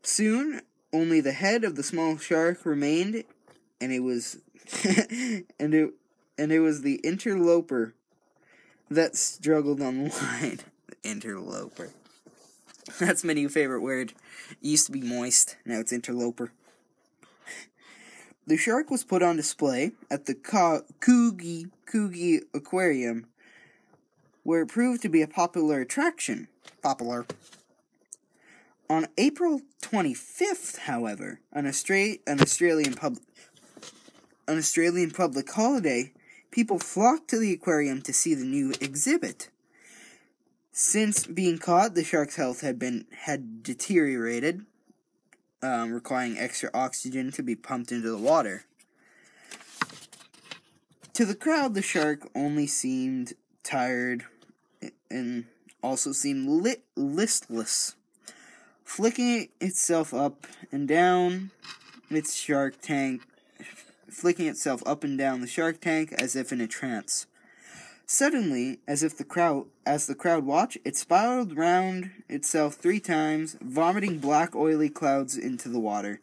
Soon, 0.00 0.62
only 0.90 1.20
the 1.20 1.32
head 1.32 1.62
of 1.62 1.76
the 1.76 1.82
small 1.82 2.16
shark 2.16 2.64
remained, 2.64 3.22
and 3.82 3.92
it 3.92 4.00
was, 4.00 4.38
and 5.60 5.74
it, 5.74 5.90
and 6.38 6.50
it 6.50 6.60
was 6.60 6.80
the 6.80 7.02
interloper 7.04 7.92
that 8.90 9.14
struggled 9.14 9.82
on 9.82 10.04
the 10.04 10.08
line. 10.22 10.60
Interloper. 11.04 11.90
That's 12.98 13.24
my 13.24 13.34
new 13.34 13.50
favorite 13.50 13.82
word. 13.82 14.14
It 14.52 14.56
used 14.62 14.86
to 14.86 14.92
be 14.92 15.02
moist, 15.02 15.56
now 15.66 15.80
it's 15.80 15.92
interloper. 15.92 16.50
The 18.48 18.56
shark 18.56 18.90
was 18.90 19.04
put 19.04 19.22
on 19.22 19.36
display 19.36 19.92
at 20.10 20.24
the 20.24 20.32
Ka- 20.32 20.80
Coogee 21.00 22.40
Aquarium, 22.54 23.26
where 24.42 24.62
it 24.62 24.68
proved 24.68 25.02
to 25.02 25.10
be 25.10 25.20
a 25.20 25.28
popular 25.28 25.82
attraction. 25.82 26.48
Popular. 26.82 27.26
On 28.88 29.06
April 29.18 29.60
25th, 29.82 30.78
however, 30.78 31.40
an, 31.52 31.66
Austra- 31.66 32.20
an 32.26 32.40
Australian 32.40 32.94
pub- 32.94 33.18
an 34.46 34.56
Australian 34.56 35.10
public 35.10 35.52
holiday, 35.52 36.14
people 36.50 36.78
flocked 36.78 37.28
to 37.28 37.38
the 37.38 37.52
aquarium 37.52 38.00
to 38.00 38.14
see 38.14 38.32
the 38.32 38.46
new 38.46 38.72
exhibit. 38.80 39.50
Since 40.72 41.26
being 41.26 41.58
caught, 41.58 41.94
the 41.94 42.02
shark's 42.02 42.36
health 42.36 42.62
had 42.62 42.78
been 42.78 43.04
had 43.24 43.62
deteriorated, 43.62 44.64
um, 45.62 45.92
requiring 45.92 46.38
extra 46.38 46.70
oxygen 46.72 47.32
to 47.32 47.42
be 47.42 47.54
pumped 47.54 47.92
into 47.92 48.10
the 48.10 48.18
water. 48.18 48.64
To 51.14 51.24
the 51.24 51.34
crowd, 51.34 51.74
the 51.74 51.82
shark 51.82 52.28
only 52.34 52.66
seemed 52.66 53.32
tired 53.64 54.24
and 55.10 55.46
also 55.82 56.12
seemed 56.12 56.48
lit- 56.48 56.84
listless, 56.96 57.96
flicking 58.84 59.48
itself 59.60 60.14
up 60.14 60.46
and 60.70 60.86
down 60.86 61.50
its 62.10 62.36
shark 62.36 62.80
tank, 62.80 63.22
flicking 64.08 64.46
itself 64.46 64.82
up 64.86 65.02
and 65.04 65.18
down 65.18 65.40
the 65.40 65.46
shark 65.46 65.80
tank 65.80 66.12
as 66.12 66.36
if 66.36 66.52
in 66.52 66.60
a 66.60 66.66
trance. 66.68 67.26
Suddenly, 68.10 68.78
as 68.88 69.02
if 69.02 69.18
the 69.18 69.22
crowd 69.22 69.66
as 69.84 70.06
the 70.06 70.14
crowd 70.14 70.46
watched, 70.46 70.78
it 70.82 70.96
spiraled 70.96 71.58
round 71.58 72.10
itself 72.26 72.74
three 72.74 73.00
times, 73.00 73.58
vomiting 73.60 74.18
black 74.18 74.56
oily 74.56 74.88
clouds 74.88 75.36
into 75.36 75.68
the 75.68 75.78
water. 75.78 76.22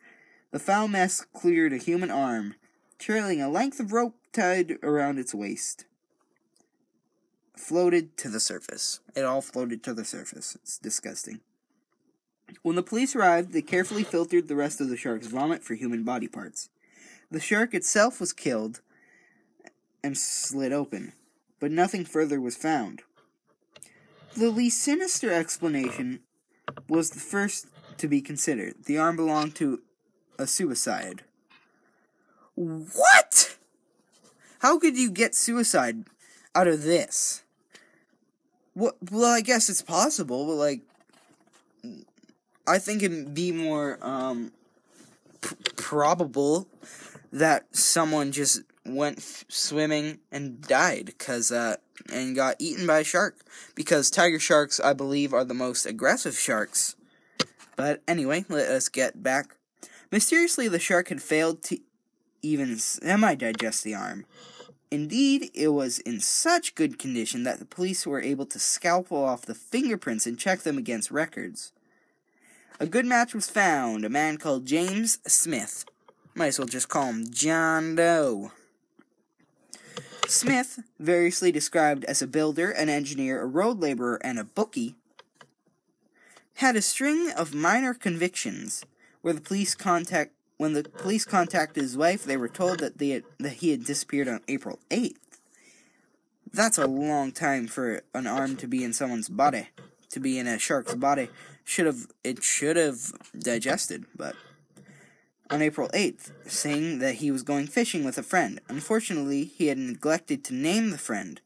The 0.50 0.58
foul 0.58 0.88
mess 0.88 1.24
cleared 1.32 1.74
a 1.74 1.78
human 1.78 2.10
arm, 2.10 2.56
trailing 2.98 3.40
a 3.40 3.50
length 3.50 3.80
of 3.80 3.94
rope 3.94 4.16
tied 4.34 4.80
around 4.82 5.20
its 5.20 5.36
waist. 5.36 5.86
Floated 7.56 8.18
to 8.18 8.30
the 8.30 8.40
surface. 8.40 9.00
It 9.16 9.24
all 9.24 9.42
floated 9.42 9.84
to 9.84 9.94
the 9.94 10.06
surface. 10.06 10.56
It's 10.56 10.80
disgusting. 10.80 11.42
When 12.64 12.76
the 12.76 12.82
police 12.82 13.16
arrived, 13.16 13.54
they 13.54 13.62
carefully 13.62 14.04
filtered 14.04 14.48
the 14.48 14.56
rest 14.56 14.82
of 14.82 14.90
the 14.90 14.98
shark's 14.98 15.28
vomit 15.28 15.64
for 15.64 15.76
human 15.76 16.04
body 16.04 16.28
parts. 16.28 16.70
The 17.30 17.40
shark 17.40 17.76
itself 17.76 18.20
was 18.20 18.34
killed 18.34 18.82
and 20.04 20.18
slit 20.18 20.72
open 20.72 21.14
but 21.66 21.72
nothing 21.72 22.06
further 22.06 22.40
was 22.40 22.56
found. 22.56 23.02
The 24.38 24.52
least 24.52 24.84
sinister 24.84 25.34
explanation 25.34 26.20
was 26.88 27.10
the 27.10 27.20
first 27.20 27.66
to 27.98 28.08
be 28.08 28.22
considered. 28.22 28.76
The 28.86 29.00
arm 29.00 29.16
belonged 29.16 29.56
to 29.56 29.82
a 30.38 30.46
suicide. 30.46 31.24
What? 32.54 33.58
How 34.60 34.78
could 34.78 34.96
you 34.96 35.10
get 35.10 35.34
suicide 35.34 36.06
out 36.54 36.68
of 36.68 36.84
this? 36.84 37.42
What? 38.76 38.98
Well, 39.10 39.34
I 39.34 39.42
guess 39.42 39.68
it's 39.68 39.82
possible, 39.82 40.46
but 40.46 40.58
like, 40.58 40.82
I 42.68 42.78
think 42.78 43.02
it'd 43.02 43.34
be 43.34 43.52
more 43.52 43.98
um, 44.04 44.52
p- 45.42 45.56
probable 45.76 46.68
that 47.34 47.76
someone 47.76 48.32
just 48.32 48.62
went 48.86 49.18
f- 49.18 49.46
swimming 49.50 50.20
and 50.32 50.62
died 50.62 51.06
because 51.06 51.52
uh, 51.52 51.76
and 52.12 52.36
got 52.36 52.56
eaten 52.60 52.86
by 52.86 53.00
a 53.00 53.04
shark 53.04 53.38
because 53.74 54.10
tiger 54.10 54.40
sharks 54.40 54.80
I 54.80 54.94
believe 54.94 55.34
are 55.34 55.44
the 55.44 55.54
most 55.54 55.86
aggressive 55.86 56.38
sharks. 56.38 56.96
But 57.76 58.02
anyway, 58.08 58.46
let 58.48 58.70
us 58.70 58.88
get 58.88 59.22
back. 59.22 59.56
Mysteriously, 60.12 60.68
the 60.68 60.80
shark 60.80 61.10
had 61.10 61.22
failed 61.22 61.62
to 61.64 61.80
even 62.42 62.78
semi 62.78 63.36
digest 63.36 63.84
the 63.84 63.96
arm. 63.96 64.26
Indeed, 64.92 65.50
it 65.54 65.70
was 65.70 66.00
in 66.00 66.20
such 66.20 66.76
good 66.76 67.00
condition 67.00 67.44
that 67.44 67.60
the 67.60 67.66
police 67.66 68.06
were 68.06 68.22
able 68.22 68.46
to 68.46 68.60
scalpel 68.60 69.24
off 69.24 69.42
the 69.42 69.56
fingerprints 69.56 70.26
and 70.26 70.40
check 70.40 70.62
them 70.62 70.78
against 70.78 71.12
records. 71.12 71.74
A 72.80 72.86
good 72.86 73.06
match 73.06 73.34
was 73.34 73.50
found, 73.50 74.06
a 74.06 74.10
man 74.10 74.38
called 74.38 74.66
James 74.66 75.20
Smith. 75.26 75.86
Might 76.36 76.48
as 76.48 76.60
well 76.60 76.68
just 76.68 76.90
call 76.90 77.08
him 77.08 77.26
John 77.30 77.96
Doe. 77.96 78.52
Smith, 80.28 80.80
variously 81.00 81.52
described 81.52 82.04
as 82.06 82.22
a 82.22 82.28
builder, 82.28 82.72
an 82.72 82.90
engineer, 82.90 83.42
a 83.42 83.46
road 83.46 83.80
laborer, 83.80 84.20
and 84.24 84.40
a 84.40 84.44
bookie, 84.44 84.96
had 86.56 86.76
a 86.76 86.82
string 86.82 87.32
of 87.32 87.54
minor 87.54 87.94
convictions 87.94 88.86
where 89.22 89.34
the 89.34 89.42
police 89.42 89.76
contact 89.76 90.32
when 90.58 90.74
the 90.74 90.84
police 90.84 91.26
contacted 91.26 91.84
his 91.84 91.98
wife, 91.98 92.24
they 92.24 92.38
were 92.38 92.48
told 92.48 92.80
that 92.80 92.98
they 92.98 93.10
had, 93.10 93.24
that 93.40 93.54
he 93.54 93.72
had 93.72 93.84
disappeared 93.84 94.28
on 94.28 94.42
April 94.48 94.80
8th. 94.90 95.18
That's 96.54 96.78
a 96.78 96.88
long 96.88 97.34
time 97.34 97.68
for 97.68 98.02
an 98.14 98.28
arm 98.28 98.56
to 98.58 98.68
be 98.68 98.84
in 98.84 98.94
someone's 98.94 99.28
body, 99.28 99.68
to 100.12 100.20
be 100.22 100.40
in 100.40 100.48
a 100.48 100.58
shark's 100.58 100.96
body. 100.96 101.30
Should 101.66 101.88
have 101.88 102.08
it 102.24 102.44
should 102.44 102.78
have 102.78 103.12
digested, 103.38 104.06
but 104.16 104.36
on 105.50 105.62
April 105.62 105.90
8th, 105.94 106.32
saying 106.48 107.00
that 107.00 107.16
he 107.16 107.32
was 107.32 107.44
going 107.44 107.68
fishing 107.68 108.04
with 108.04 108.18
a 108.18 108.24
friend. 108.24 108.60
Unfortunately, 108.68 109.46
he 109.46 109.68
had 109.68 109.78
neglected 109.78 110.44
to 110.46 110.54
name 110.54 110.90
the 110.90 110.98
friend. 110.98 111.42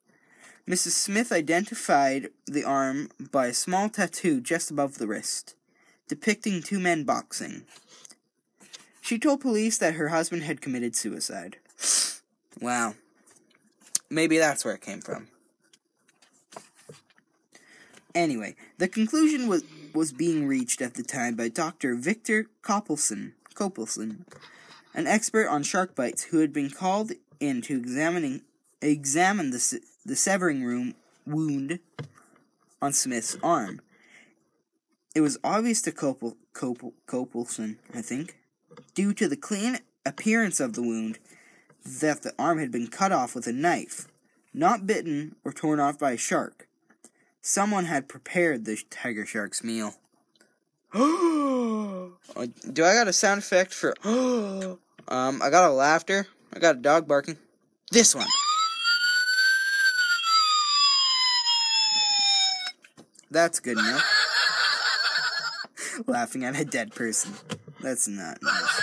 Mrs. 0.68 0.92
Smith 0.92 1.32
identified 1.32 2.30
the 2.46 2.64
arm 2.64 3.10
by 3.32 3.48
a 3.48 3.54
small 3.54 3.90
tattoo 3.90 4.40
just 4.40 4.70
above 4.70 4.98
the 4.98 5.08
wrist, 5.08 5.56
depicting 6.08 6.62
two 6.62 6.80
men 6.80 7.04
boxing. 7.04 7.64
She 9.02 9.18
told 9.18 9.42
police 9.42 9.78
that 9.80 9.96
her 9.96 10.10
husband 10.10 10.44
had 10.44 10.62
committed 10.62 10.96
suicide. 10.96 11.58
Wow. 12.62 12.94
Maybe 14.10 14.38
that's 14.38 14.64
where 14.64 14.76
it 14.76 14.82
came 14.82 15.02
from. 15.02 15.28
Anyway, 18.14 18.56
the 18.78 18.88
conclusion 18.88 19.48
was, 19.48 19.64
was 19.94 20.12
being 20.12 20.48
reached 20.48 20.82
at 20.82 20.96
the 20.96 21.04
time 21.04 21.36
by 21.36 21.48
Dr. 21.48 21.96
Victor 21.96 22.48
Coppleson, 22.64 23.34
Coppleson, 23.60 24.26
an 24.94 25.06
expert 25.06 25.48
on 25.48 25.64
shark 25.64 25.94
bites 25.94 26.24
who 26.26 26.40
had 26.40 26.54
been 26.54 26.70
called 26.70 27.12
in 27.42 27.62
to 27.64 27.78
examining, 27.78 28.42
examine 28.82 29.50
the, 29.50 29.82
the 30.06 30.16
severing 30.16 30.64
room 30.64 30.96
wound 31.26 31.80
on 32.82 32.94
Smith's 32.94 33.36
arm. 33.44 33.82
It 35.14 35.20
was 35.20 35.38
obvious 35.44 35.82
to 35.82 35.92
Copel, 35.92 36.38
Copel, 36.54 36.94
Coppleson, 37.06 37.78
I 37.94 38.02
think, 38.02 38.38
due 38.96 39.14
to 39.16 39.28
the 39.28 39.36
clean 39.36 39.80
appearance 40.06 40.62
of 40.62 40.74
the 40.74 40.82
wound, 40.82 41.20
that 41.86 42.22
the 42.22 42.34
arm 42.40 42.60
had 42.60 42.72
been 42.72 42.88
cut 42.88 43.12
off 43.12 43.36
with 43.36 43.46
a 43.46 43.52
knife, 43.52 44.08
not 44.54 44.88
bitten 44.88 45.36
or 45.44 45.52
torn 45.52 45.82
off 45.82 46.00
by 46.00 46.12
a 46.12 46.18
shark. 46.18 46.70
Someone 47.42 47.86
had 47.86 48.08
prepared 48.08 48.64
the 48.64 48.78
tiger 48.90 49.26
shark's 49.26 49.64
meal. 49.64 49.96
Uh, 52.36 52.48
do 52.72 52.86
I 52.86 52.94
got 52.94 53.08
a 53.08 53.14
sound 53.14 53.40
effect 53.40 53.74
for? 53.74 53.94
um, 54.04 55.42
I 55.42 55.50
got 55.50 55.70
a 55.70 55.74
laughter. 55.74 56.28
I 56.54 56.60
got 56.60 56.76
a 56.76 56.80
dog 56.80 57.08
barking. 57.08 57.38
This 57.92 58.16
one. 58.16 58.28
That's 63.32 63.60
good 63.60 63.78
enough. 63.78 64.04
Laughing 66.08 66.44
at 66.44 66.60
a 66.60 66.66
dead 66.66 66.96
person. 66.96 67.34
That's 67.82 68.08
not 68.08 68.42
nice. 68.42 68.82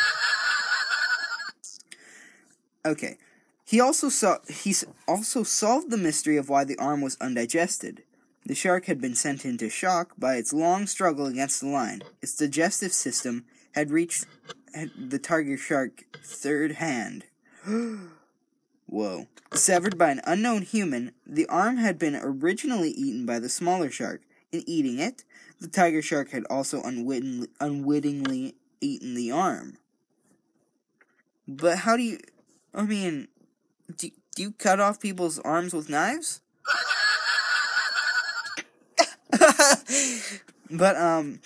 Okay. 2.85 3.19
He 3.65 3.81
also 3.81 4.09
saw 4.09 4.39
he 4.49 4.75
also 5.09 5.43
solved 5.43 5.91
the 5.91 5.97
mystery 5.97 6.37
of 6.37 6.49
why 6.49 6.65
the 6.65 6.79
arm 6.79 7.01
was 7.01 7.17
undigested. 7.21 8.05
The 8.47 8.55
shark 8.55 8.85
had 8.85 9.01
been 9.01 9.17
sent 9.17 9.45
into 9.45 9.69
shock 9.69 10.13
by 10.17 10.37
its 10.37 10.53
long 10.53 10.87
struggle 10.87 11.27
against 11.27 11.61
the 11.61 11.67
line. 11.67 12.03
Its 12.23 12.37
digestive 12.37 12.93
system 12.93 13.45
had 13.73 13.91
reached 13.91 14.25
the 14.97 15.19
tiger 15.19 15.57
shark 15.57 16.05
third 16.25 16.73
hand. 16.73 17.25
Whoa. 18.87 19.27
Severed 19.53 19.99
by 19.99 20.11
an 20.11 20.21
unknown 20.25 20.63
human, 20.63 21.11
the 21.27 21.47
arm 21.47 21.79
had 21.79 21.99
been 21.99 22.15
originally 22.15 22.91
eaten 22.91 23.27
by 23.27 23.41
the 23.41 23.49
smaller 23.49 23.91
shark. 23.91 24.23
In 24.53 24.63
eating 24.65 25.01
it, 25.01 25.25
the 25.61 25.67
tiger 25.67 26.01
shark 26.01 26.31
had 26.31 26.45
also 26.49 26.81
unwittingly, 26.83 27.49
unwittingly 27.59 28.55
eaten 28.81 29.15
the 29.15 29.33
arm. 29.33 29.79
But 31.49 31.79
how 31.79 31.97
do 31.97 32.05
you. 32.05 32.19
I 32.73 32.83
mean, 32.83 33.27
do, 33.97 34.11
do 34.37 34.43
you 34.43 34.53
cut 34.53 34.79
off 34.79 35.01
people's 35.01 35.41
arms 35.41 35.75
with 35.75 35.89
knives? 35.89 36.43
But 40.71 40.97
um, 40.97 41.41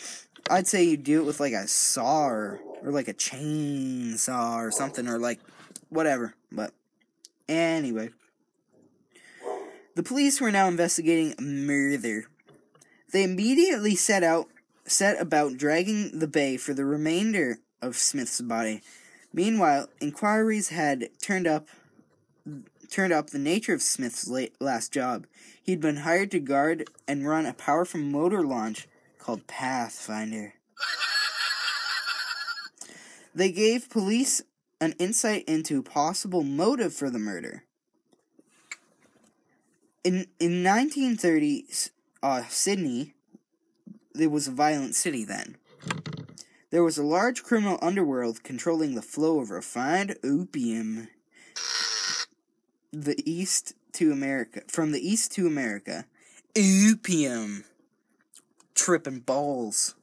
I'd 0.51 0.67
say 0.67 0.85
you 0.85 0.97
do 0.97 1.21
it 1.21 1.27
with 1.27 1.41
like 1.41 1.53
a 1.53 1.69
saw 1.69 2.27
or, 2.27 2.61
or 2.83 2.91
like 2.91 3.09
a 3.09 3.15
chainsaw 3.15 4.57
or 4.57 4.71
something 4.71 5.07
or 5.09 5.19
like 5.19 5.41
whatever. 5.89 6.35
But 6.51 6.73
anyway, 7.49 8.11
the 9.95 10.03
police 10.03 10.41
were 10.41 10.51
now 10.51 10.69
investigating 10.69 11.35
murder. 11.39 12.27
They 13.13 13.25
immediately 13.25 13.97
set 13.97 14.23
out 14.23 14.49
set 14.87 15.21
about 15.21 15.57
dragging 15.57 16.19
the 16.19 16.27
bay 16.27 16.57
for 16.57 16.75
the 16.75 16.85
remainder 16.85 17.59
of 17.81 17.97
Smith's 17.97 18.41
body. 18.41 18.83
Meanwhile, 19.33 19.89
inquiries 20.01 20.71
had 20.71 21.11
turned 21.23 21.47
up 21.47 21.69
turned 22.91 23.13
up 23.13 23.31
the 23.31 23.39
nature 23.39 23.73
of 23.73 23.83
Smith's 23.83 24.29
late, 24.29 24.55
last 24.61 24.93
job. 24.93 25.27
He'd 25.63 25.81
been 25.81 25.99
hired 25.99 26.31
to 26.33 26.41
guard 26.41 26.89
and 27.07 27.29
run 27.29 27.47
a 27.47 27.55
powerful 27.55 28.01
motor 28.01 28.43
launch 28.43 28.89
called 29.19 29.47
Pathfinder. 29.47 30.55
They 33.35 33.53
gave 33.53 33.89
police 33.89 34.43
an 34.81 34.95
insight 34.99 35.45
into 35.45 35.83
possible 35.83 36.43
motive 36.43 36.93
for 36.93 37.11
the 37.11 37.19
murder. 37.19 37.65
In 40.03 40.27
in 40.41 40.65
1930, 40.65 41.67
uh, 42.23 42.43
Sydney, 42.49 43.15
there 44.15 44.31
was 44.31 44.49
a 44.49 44.53
violent 44.53 44.95
city 44.95 45.25
then. 45.25 45.57
There 46.71 46.83
was 46.83 46.99
a 46.99 47.03
large 47.03 47.43
criminal 47.43 47.79
underworld 47.83 48.43
controlling 48.43 48.95
the 48.95 49.03
flow 49.03 49.41
of 49.41 49.51
refined 49.51 50.17
opium 50.25 51.09
the 52.93 53.21
east 53.31 53.75
to 53.93 54.13
America 54.13 54.63
from 54.69 54.93
the 54.93 55.07
east 55.07 55.33
to 55.33 55.47
America. 55.47 56.07
Opium. 56.57 57.65
Tripping 58.75 59.21
balls. 59.21 59.95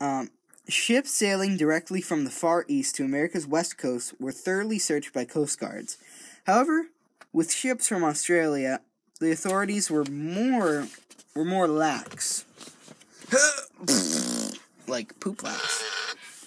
Um, 0.00 0.30
ships 0.68 1.10
sailing 1.10 1.56
directly 1.56 2.00
from 2.00 2.24
the 2.24 2.30
far 2.30 2.64
east 2.68 2.96
to 2.96 3.04
America's 3.04 3.46
west 3.46 3.78
coast 3.78 4.14
were 4.20 4.32
thoroughly 4.32 4.78
searched 4.78 5.12
by 5.12 5.24
coast 5.24 5.58
guards. 5.58 5.96
However, 6.46 6.88
with 7.32 7.52
ships 7.52 7.88
from 7.88 8.04
Australia, 8.04 8.80
the 9.20 9.32
authorities 9.32 9.90
were 9.90 10.04
more 10.04 10.88
were 11.34 11.44
more 11.44 11.66
lax. 11.68 12.44
like 14.86 15.18
poop 15.20 15.42
lax. 15.42 15.84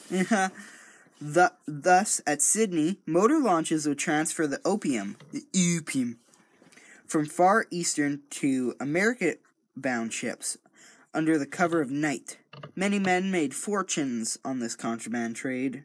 thus, 1.20 2.22
at 2.26 2.42
Sydney, 2.42 3.00
motor 3.06 3.40
launches 3.40 3.88
would 3.88 4.00
transfer 4.00 4.48
the 4.48 4.62
opium, 4.66 5.18
the 5.32 5.46
opium, 5.56 6.18
from 7.06 7.26
far 7.26 7.66
eastern 7.72 8.22
to 8.32 8.76
America 8.80 9.36
bound 9.76 10.14
ships 10.14 10.58
under 11.14 11.38
the 11.38 11.46
cover 11.46 11.82
of 11.82 11.90
night. 11.90 12.38
Many 12.76 13.00
men 13.00 13.32
made 13.32 13.54
fortunes 13.54 14.38
on 14.44 14.60
this 14.60 14.76
contraband 14.76 15.36
trade. 15.36 15.84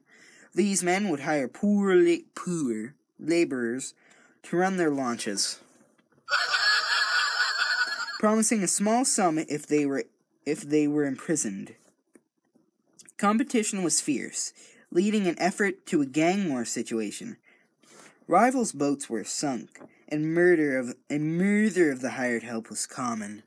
These 0.55 0.83
men 0.83 1.09
would 1.09 1.21
hire 1.21 1.49
poor, 1.49 1.95
la- 1.95 2.17
poor 2.35 2.95
laborers 3.19 3.95
to 4.45 4.57
run 4.57 4.77
their 4.77 4.91
launches, 4.91 5.61
promising 8.19 8.63
a 8.63 8.69
small 8.69 9.05
sum 9.05 9.39
if 9.39 9.67
they 9.67 9.87
were 9.87 10.05
if 10.45 10.63
they 10.63 10.89
were 10.89 11.05
imprisoned. 11.05 11.75
Competition 13.17 13.83
was 13.85 14.01
fierce, 14.01 14.53
leading 14.93 15.27
an 15.27 15.39
effort 15.39 15.87
to 15.87 16.03
a 16.03 16.07
gang 16.07 16.51
war 16.51 16.65
situation. 16.65 17.39
Rivals' 18.29 18.73
boats 18.73 19.09
were 19.09 19.25
sunk, 19.25 19.81
and 20.09 20.35
murder 20.35 20.79
of 20.79 20.95
and 21.09 21.37
murder 21.39 21.91
of 21.91 22.01
the 22.03 22.11
hired 22.11 22.43
help 22.43 22.69
was 22.69 22.87
common. 22.87 23.43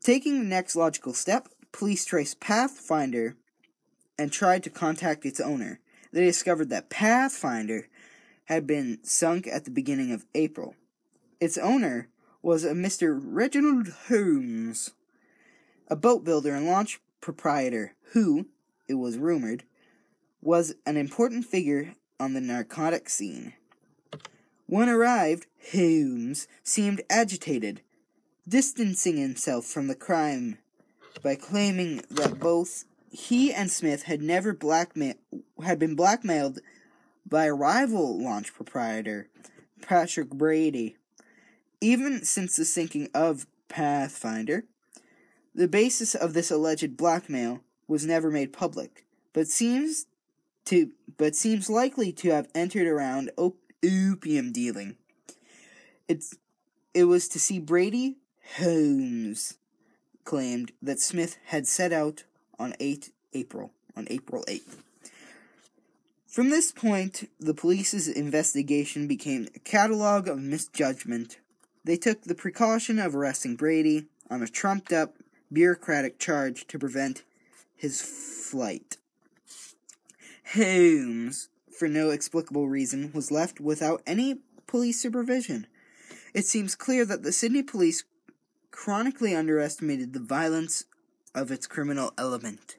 Taking 0.00 0.38
the 0.38 0.44
next 0.44 0.76
logical 0.76 1.12
step, 1.12 1.48
police 1.72 2.04
traced 2.04 2.40
Pathfinder 2.40 3.36
and 4.18 4.32
tried 4.32 4.62
to 4.64 4.70
contact 4.70 5.26
its 5.26 5.40
owner. 5.40 5.80
They 6.12 6.24
discovered 6.24 6.70
that 6.70 6.90
Pathfinder 6.90 7.88
had 8.46 8.66
been 8.66 8.98
sunk 9.02 9.46
at 9.46 9.64
the 9.64 9.70
beginning 9.70 10.12
of 10.12 10.26
April. 10.34 10.74
Its 11.40 11.58
owner 11.58 12.08
was 12.42 12.64
a 12.64 12.72
Mr. 12.72 13.18
Reginald 13.20 13.88
Holmes, 14.08 14.90
a 15.88 15.96
boat 15.96 16.24
builder 16.24 16.54
and 16.54 16.66
launch 16.66 17.00
proprietor 17.20 17.94
who, 18.12 18.46
it 18.92 18.98
was 18.98 19.18
rumored, 19.18 19.64
was 20.40 20.74
an 20.86 20.96
important 20.96 21.44
figure 21.44 21.94
on 22.20 22.34
the 22.34 22.40
narcotic 22.40 23.08
scene. 23.08 23.54
When 24.66 24.88
arrived, 24.88 25.46
Holmes 25.72 26.46
seemed 26.62 27.02
agitated 27.10 27.80
distancing 28.48 29.16
himself 29.16 29.64
from 29.64 29.86
the 29.86 29.94
crime 29.94 30.58
by 31.22 31.36
claiming 31.36 32.02
that 32.10 32.40
both 32.40 32.84
he 33.10 33.52
and 33.52 33.70
Smith 33.70 34.04
had 34.04 34.22
never 34.22 34.54
blackma- 34.54 35.18
had 35.62 35.78
been 35.78 35.94
blackmailed 35.94 36.58
by 37.28 37.44
a 37.44 37.54
rival 37.54 38.20
launch 38.22 38.52
proprietor, 38.52 39.28
Patrick 39.80 40.30
Brady. 40.30 40.96
Even 41.80 42.24
since 42.24 42.56
the 42.56 42.64
sinking 42.64 43.08
of 43.14 43.46
Pathfinder, 43.68 44.64
the 45.54 45.68
basis 45.68 46.14
of 46.14 46.34
this 46.34 46.50
alleged 46.50 46.96
blackmail 46.96 47.60
was 47.86 48.06
never 48.06 48.30
made 48.30 48.52
public, 48.52 49.04
but 49.32 49.48
seems 49.48 50.06
to 50.66 50.90
but 51.16 51.34
seems 51.34 51.68
likely 51.68 52.12
to 52.12 52.30
have 52.30 52.48
entered 52.54 52.86
around 52.86 53.30
op- 53.36 53.56
opium 53.84 54.52
dealing. 54.52 54.96
It's 56.08 56.36
it 56.94 57.04
was 57.04 57.28
to 57.28 57.40
see 57.40 57.58
Brady 57.58 58.16
Holmes 58.56 59.58
claimed 60.24 60.72
that 60.80 61.00
Smith 61.00 61.36
had 61.46 61.66
set 61.66 61.92
out 61.92 62.24
on 62.58 62.74
8 62.78 63.12
April, 63.32 63.72
on 63.96 64.06
April 64.10 64.44
8th. 64.46 64.76
From 66.26 66.50
this 66.50 66.72
point, 66.72 67.28
the 67.40 67.54
police's 67.54 68.08
investigation 68.08 69.06
became 69.06 69.48
a 69.54 69.58
catalog 69.58 70.28
of 70.28 70.40
misjudgment. 70.40 71.38
They 71.84 71.96
took 71.96 72.22
the 72.22 72.34
precaution 72.34 72.98
of 72.98 73.14
arresting 73.14 73.56
Brady 73.56 74.06
on 74.30 74.42
a 74.42 74.48
trumped 74.48 74.92
up 74.92 75.16
bureaucratic 75.52 76.18
charge 76.18 76.66
to 76.68 76.78
prevent 76.78 77.22
his 77.82 78.00
flight. 78.00 78.96
Holmes, 80.54 81.48
for 81.76 81.88
no 81.88 82.10
explicable 82.10 82.68
reason, 82.68 83.10
was 83.12 83.32
left 83.32 83.58
without 83.58 84.02
any 84.06 84.38
police 84.68 85.00
supervision. 85.00 85.66
It 86.32 86.46
seems 86.46 86.76
clear 86.76 87.04
that 87.04 87.24
the 87.24 87.32
Sydney 87.32 87.64
police 87.64 88.04
chronically 88.70 89.34
underestimated 89.34 90.12
the 90.12 90.20
violence 90.20 90.84
of 91.34 91.50
its 91.50 91.66
criminal 91.66 92.12
element. 92.16 92.76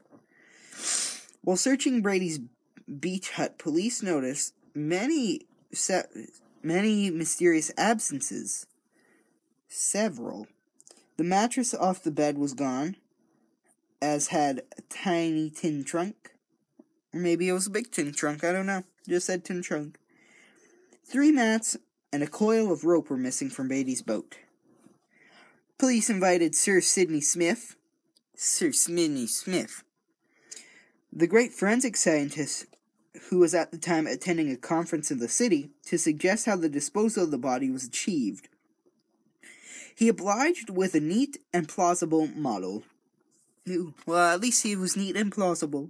While 1.41 1.57
searching 1.57 2.01
Brady's 2.01 2.39
beach 2.87 3.31
hut, 3.31 3.57
police 3.57 4.01
noticed 4.01 4.53
many 4.73 5.41
se- 5.73 6.29
many 6.63 7.09
mysterious 7.09 7.73
absences. 7.77 8.67
Several. 9.67 10.47
The 11.17 11.25
mattress 11.25 11.73
off 11.73 12.01
the 12.01 12.09
bed 12.09 12.37
was 12.37 12.53
gone, 12.53 12.95
as 14.03 14.27
had 14.27 14.63
a 14.77 14.81
tiny 14.89 15.49
tin 15.49 15.85
trunk. 15.85 16.33
Maybe 17.13 17.47
it 17.47 17.53
was 17.53 17.67
a 17.67 17.71
big 17.71 17.89
tin 17.89 18.11
trunk, 18.11 18.43
I 18.43 18.51
don't 18.51 18.65
know. 18.65 18.83
Just 19.07 19.27
said 19.27 19.45
tin 19.45 19.61
trunk. 19.61 19.97
Three 21.05 21.31
mats 21.31 21.77
and 22.11 22.21
a 22.21 22.27
coil 22.27 22.71
of 22.71 22.83
rope 22.83 23.09
were 23.09 23.17
missing 23.17 23.49
from 23.49 23.69
Brady's 23.69 24.01
boat. 24.01 24.35
Police 25.77 26.09
invited 26.09 26.53
Sir 26.53 26.81
Sydney 26.81 27.21
Smith, 27.21 27.75
Sir 28.35 28.71
Sydney 28.71 29.27
Smith, 29.27 29.83
the 31.11 31.27
great 31.27 31.53
forensic 31.53 31.95
scientist 31.95 32.65
who 33.29 33.39
was 33.39 33.53
at 33.53 33.71
the 33.71 33.77
time 33.77 34.07
attending 34.07 34.51
a 34.51 34.57
conference 34.57 35.11
in 35.11 35.19
the 35.19 35.29
city, 35.29 35.69
to 35.85 35.97
suggest 35.97 36.45
how 36.45 36.55
the 36.55 36.69
disposal 36.69 37.23
of 37.23 37.31
the 37.31 37.37
body 37.37 37.69
was 37.69 37.85
achieved. 37.85 38.49
He 39.95 40.09
obliged 40.09 40.69
with 40.69 40.95
a 40.95 40.99
neat 40.99 41.37
and 41.53 41.69
plausible 41.69 42.27
model. 42.27 42.83
Well, 43.65 44.33
at 44.33 44.41
least 44.41 44.63
he 44.63 44.75
was 44.75 44.97
neat 44.97 45.15
and 45.15 45.31
plausible. 45.31 45.89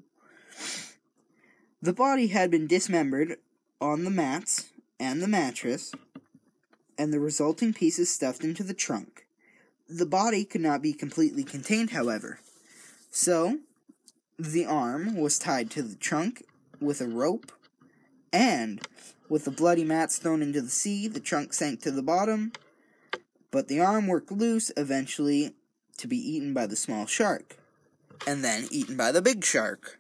The 1.81 1.93
body 1.93 2.27
had 2.27 2.51
been 2.51 2.67
dismembered 2.67 3.37
on 3.81 4.03
the 4.03 4.11
mats 4.11 4.69
and 4.99 5.21
the 5.21 5.27
mattress, 5.27 5.91
and 6.97 7.11
the 7.11 7.19
resulting 7.19 7.73
pieces 7.73 8.13
stuffed 8.13 8.43
into 8.43 8.63
the 8.63 8.75
trunk. 8.75 9.25
The 9.89 10.05
body 10.05 10.45
could 10.45 10.61
not 10.61 10.83
be 10.83 10.93
completely 10.93 11.43
contained, 11.43 11.89
however. 11.89 12.39
So, 13.09 13.59
the 14.37 14.65
arm 14.65 15.17
was 15.17 15.39
tied 15.39 15.71
to 15.71 15.81
the 15.81 15.95
trunk 15.95 16.43
with 16.79 17.01
a 17.01 17.07
rope, 17.07 17.51
and 18.31 18.87
with 19.29 19.45
the 19.45 19.51
bloody 19.51 19.83
mats 19.83 20.19
thrown 20.19 20.43
into 20.43 20.61
the 20.61 20.69
sea, 20.69 21.07
the 21.07 21.19
trunk 21.19 21.53
sank 21.53 21.81
to 21.81 21.91
the 21.91 22.03
bottom, 22.03 22.53
but 23.49 23.67
the 23.67 23.79
arm 23.79 24.05
worked 24.05 24.31
loose 24.31 24.71
eventually 24.77 25.55
to 25.97 26.07
be 26.07 26.17
eaten 26.17 26.53
by 26.53 26.67
the 26.67 26.75
small 26.75 27.05
shark, 27.05 27.57
and 28.25 28.43
then 28.43 28.67
eaten 28.71 28.97
by 28.97 29.11
the 29.11 29.21
big 29.21 29.43
shark. 29.43 29.99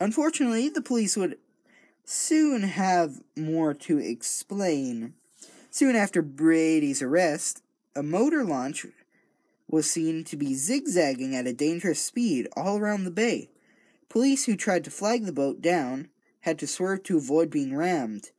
Unfortunately, 0.00 0.68
the 0.68 0.82
police 0.82 1.16
would 1.16 1.38
soon 2.04 2.62
have 2.62 3.22
more 3.36 3.74
to 3.74 3.98
explain. 3.98 5.14
Soon 5.70 5.96
after 5.96 6.22
Brady's 6.22 7.02
arrest, 7.02 7.62
a 7.96 8.02
motor 8.02 8.44
launch 8.44 8.86
was 9.68 9.90
seen 9.90 10.24
to 10.24 10.36
be 10.36 10.54
zigzagging 10.54 11.34
at 11.34 11.46
a 11.46 11.52
dangerous 11.52 12.00
speed 12.00 12.48
all 12.56 12.78
around 12.78 13.04
the 13.04 13.10
bay. 13.10 13.50
Police 14.08 14.44
who 14.44 14.56
tried 14.56 14.84
to 14.84 14.90
flag 14.90 15.24
the 15.24 15.32
boat 15.32 15.60
down 15.60 16.08
had 16.40 16.58
to 16.58 16.66
swerve 16.66 17.02
to 17.04 17.16
avoid 17.16 17.50
being 17.50 17.74
rammed. 17.74 18.30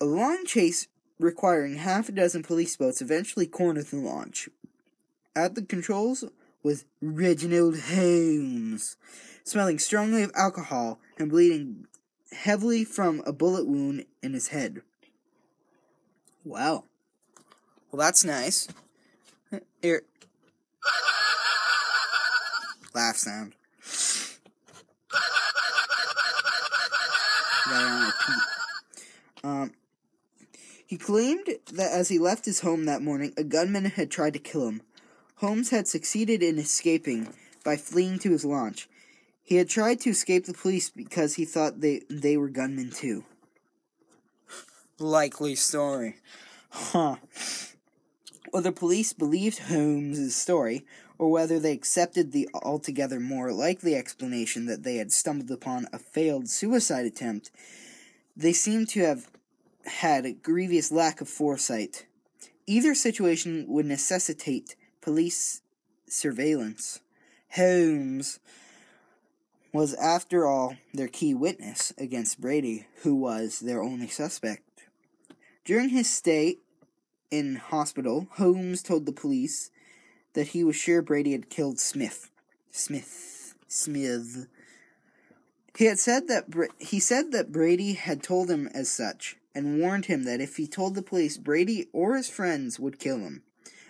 A 0.00 0.04
long 0.04 0.44
chase 0.44 0.88
requiring 1.18 1.76
half 1.76 2.08
a 2.08 2.12
dozen 2.12 2.42
police 2.42 2.76
boats 2.76 3.00
eventually 3.00 3.46
cornered 3.46 3.86
the 3.86 3.96
launch. 3.96 4.48
At 5.34 5.54
the 5.54 5.62
controls 5.62 6.24
was 6.68 6.84
Reginald 7.00 7.80
Holmes, 7.80 8.98
smelling 9.42 9.78
strongly 9.78 10.22
of 10.22 10.30
alcohol 10.34 11.00
and 11.18 11.30
bleeding 11.30 11.86
heavily 12.30 12.84
from 12.84 13.22
a 13.24 13.32
bullet 13.32 13.66
wound 13.66 14.04
in 14.22 14.34
his 14.34 14.48
head. 14.48 14.82
Wow. 16.44 16.84
Well, 17.90 18.00
that's 18.00 18.22
nice. 18.22 18.68
Here. 19.80 20.02
Laugh 22.94 23.16
sound. 23.16 23.54
It. 27.70 28.14
Um, 29.44 29.72
he 30.86 30.96
claimed 30.96 31.46
that 31.70 31.92
as 31.92 32.08
he 32.08 32.18
left 32.18 32.46
his 32.46 32.60
home 32.60 32.86
that 32.86 33.02
morning, 33.02 33.34
a 33.36 33.44
gunman 33.44 33.84
had 33.84 34.10
tried 34.10 34.32
to 34.32 34.38
kill 34.38 34.66
him. 34.66 34.80
Holmes 35.38 35.70
had 35.70 35.86
succeeded 35.86 36.42
in 36.42 36.58
escaping 36.58 37.28
by 37.62 37.76
fleeing 37.76 38.18
to 38.20 38.32
his 38.32 38.44
launch. 38.44 38.88
He 39.44 39.54
had 39.54 39.68
tried 39.68 40.00
to 40.00 40.10
escape 40.10 40.46
the 40.46 40.52
police 40.52 40.90
because 40.90 41.36
he 41.36 41.44
thought 41.44 41.80
they, 41.80 42.02
they 42.10 42.36
were 42.36 42.48
gunmen 42.48 42.90
too. 42.90 43.24
Likely 44.98 45.54
story. 45.54 46.16
Huh. 46.70 47.16
Whether 48.50 48.70
the 48.70 48.76
police 48.76 49.12
believed 49.12 49.60
Holmes's 49.60 50.34
story 50.34 50.84
or 51.18 51.30
whether 51.30 51.60
they 51.60 51.72
accepted 51.72 52.32
the 52.32 52.48
altogether 52.52 53.20
more 53.20 53.52
likely 53.52 53.94
explanation 53.94 54.66
that 54.66 54.82
they 54.82 54.96
had 54.96 55.12
stumbled 55.12 55.52
upon 55.52 55.86
a 55.92 56.00
failed 56.00 56.48
suicide 56.48 57.06
attempt, 57.06 57.52
they 58.36 58.52
seemed 58.52 58.88
to 58.88 59.00
have 59.02 59.30
had 59.86 60.26
a 60.26 60.32
grievous 60.32 60.90
lack 60.90 61.20
of 61.20 61.28
foresight. 61.28 62.06
Either 62.66 62.92
situation 62.92 63.66
would 63.68 63.86
necessitate 63.86 64.74
police 65.08 65.62
surveillance. 66.06 67.00
Holmes 67.54 68.40
was, 69.72 69.94
after 69.94 70.46
all, 70.46 70.76
their 70.92 71.08
key 71.08 71.32
witness 71.32 71.94
against 71.96 72.42
Brady, 72.42 72.86
who 73.04 73.14
was 73.14 73.60
their 73.60 73.82
only 73.82 74.08
suspect. 74.08 74.84
During 75.64 75.88
his 75.88 76.10
stay 76.10 76.58
in 77.30 77.56
hospital, 77.56 78.26
Holmes 78.32 78.82
told 78.82 79.06
the 79.06 79.12
police 79.12 79.70
that 80.34 80.48
he 80.48 80.62
was 80.62 80.76
sure 80.76 81.00
Brady 81.00 81.32
had 81.32 81.48
killed 81.48 81.80
Smith. 81.80 82.28
Smith. 82.70 83.54
Smith. 83.66 84.46
He 85.78 85.86
had 85.86 85.98
said 85.98 86.28
that 86.28 86.44
he 86.80 87.00
said 87.00 87.32
that 87.32 87.50
Brady 87.50 87.94
had 87.94 88.22
told 88.22 88.50
him 88.50 88.68
as 88.74 88.90
such 88.90 89.38
and 89.54 89.80
warned 89.80 90.04
him 90.04 90.24
that 90.24 90.42
if 90.42 90.58
he 90.58 90.66
told 90.66 90.94
the 90.94 91.00
police, 91.00 91.38
Brady 91.38 91.88
or 91.94 92.14
his 92.14 92.28
friends 92.28 92.78
would 92.78 92.98
kill 92.98 93.20
him. 93.20 93.42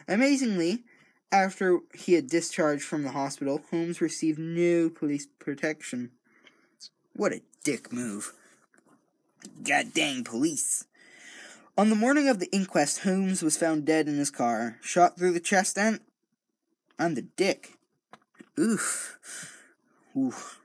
Amazingly, 0.06 0.84
after 1.30 1.80
he 1.94 2.14
had 2.14 2.28
discharged 2.28 2.84
from 2.84 3.02
the 3.02 3.10
hospital, 3.10 3.62
Holmes 3.70 4.00
received 4.00 4.38
no 4.38 4.88
police 4.88 5.26
protection. 5.38 6.10
What 7.14 7.32
a 7.32 7.42
dick 7.64 7.92
move. 7.92 8.32
God 9.62 9.92
dang 9.94 10.24
police. 10.24 10.84
On 11.76 11.90
the 11.90 11.96
morning 11.96 12.28
of 12.28 12.38
the 12.38 12.50
inquest, 12.50 13.00
Holmes 13.00 13.42
was 13.42 13.56
found 13.56 13.84
dead 13.84 14.08
in 14.08 14.16
his 14.16 14.30
car, 14.30 14.78
shot 14.82 15.16
through 15.16 15.32
the 15.32 15.40
chest 15.40 15.78
and 15.78 16.00
and 16.98 17.16
the 17.16 17.22
dick. 17.22 17.74
Oof. 18.58 19.18
Oof. 20.16 20.60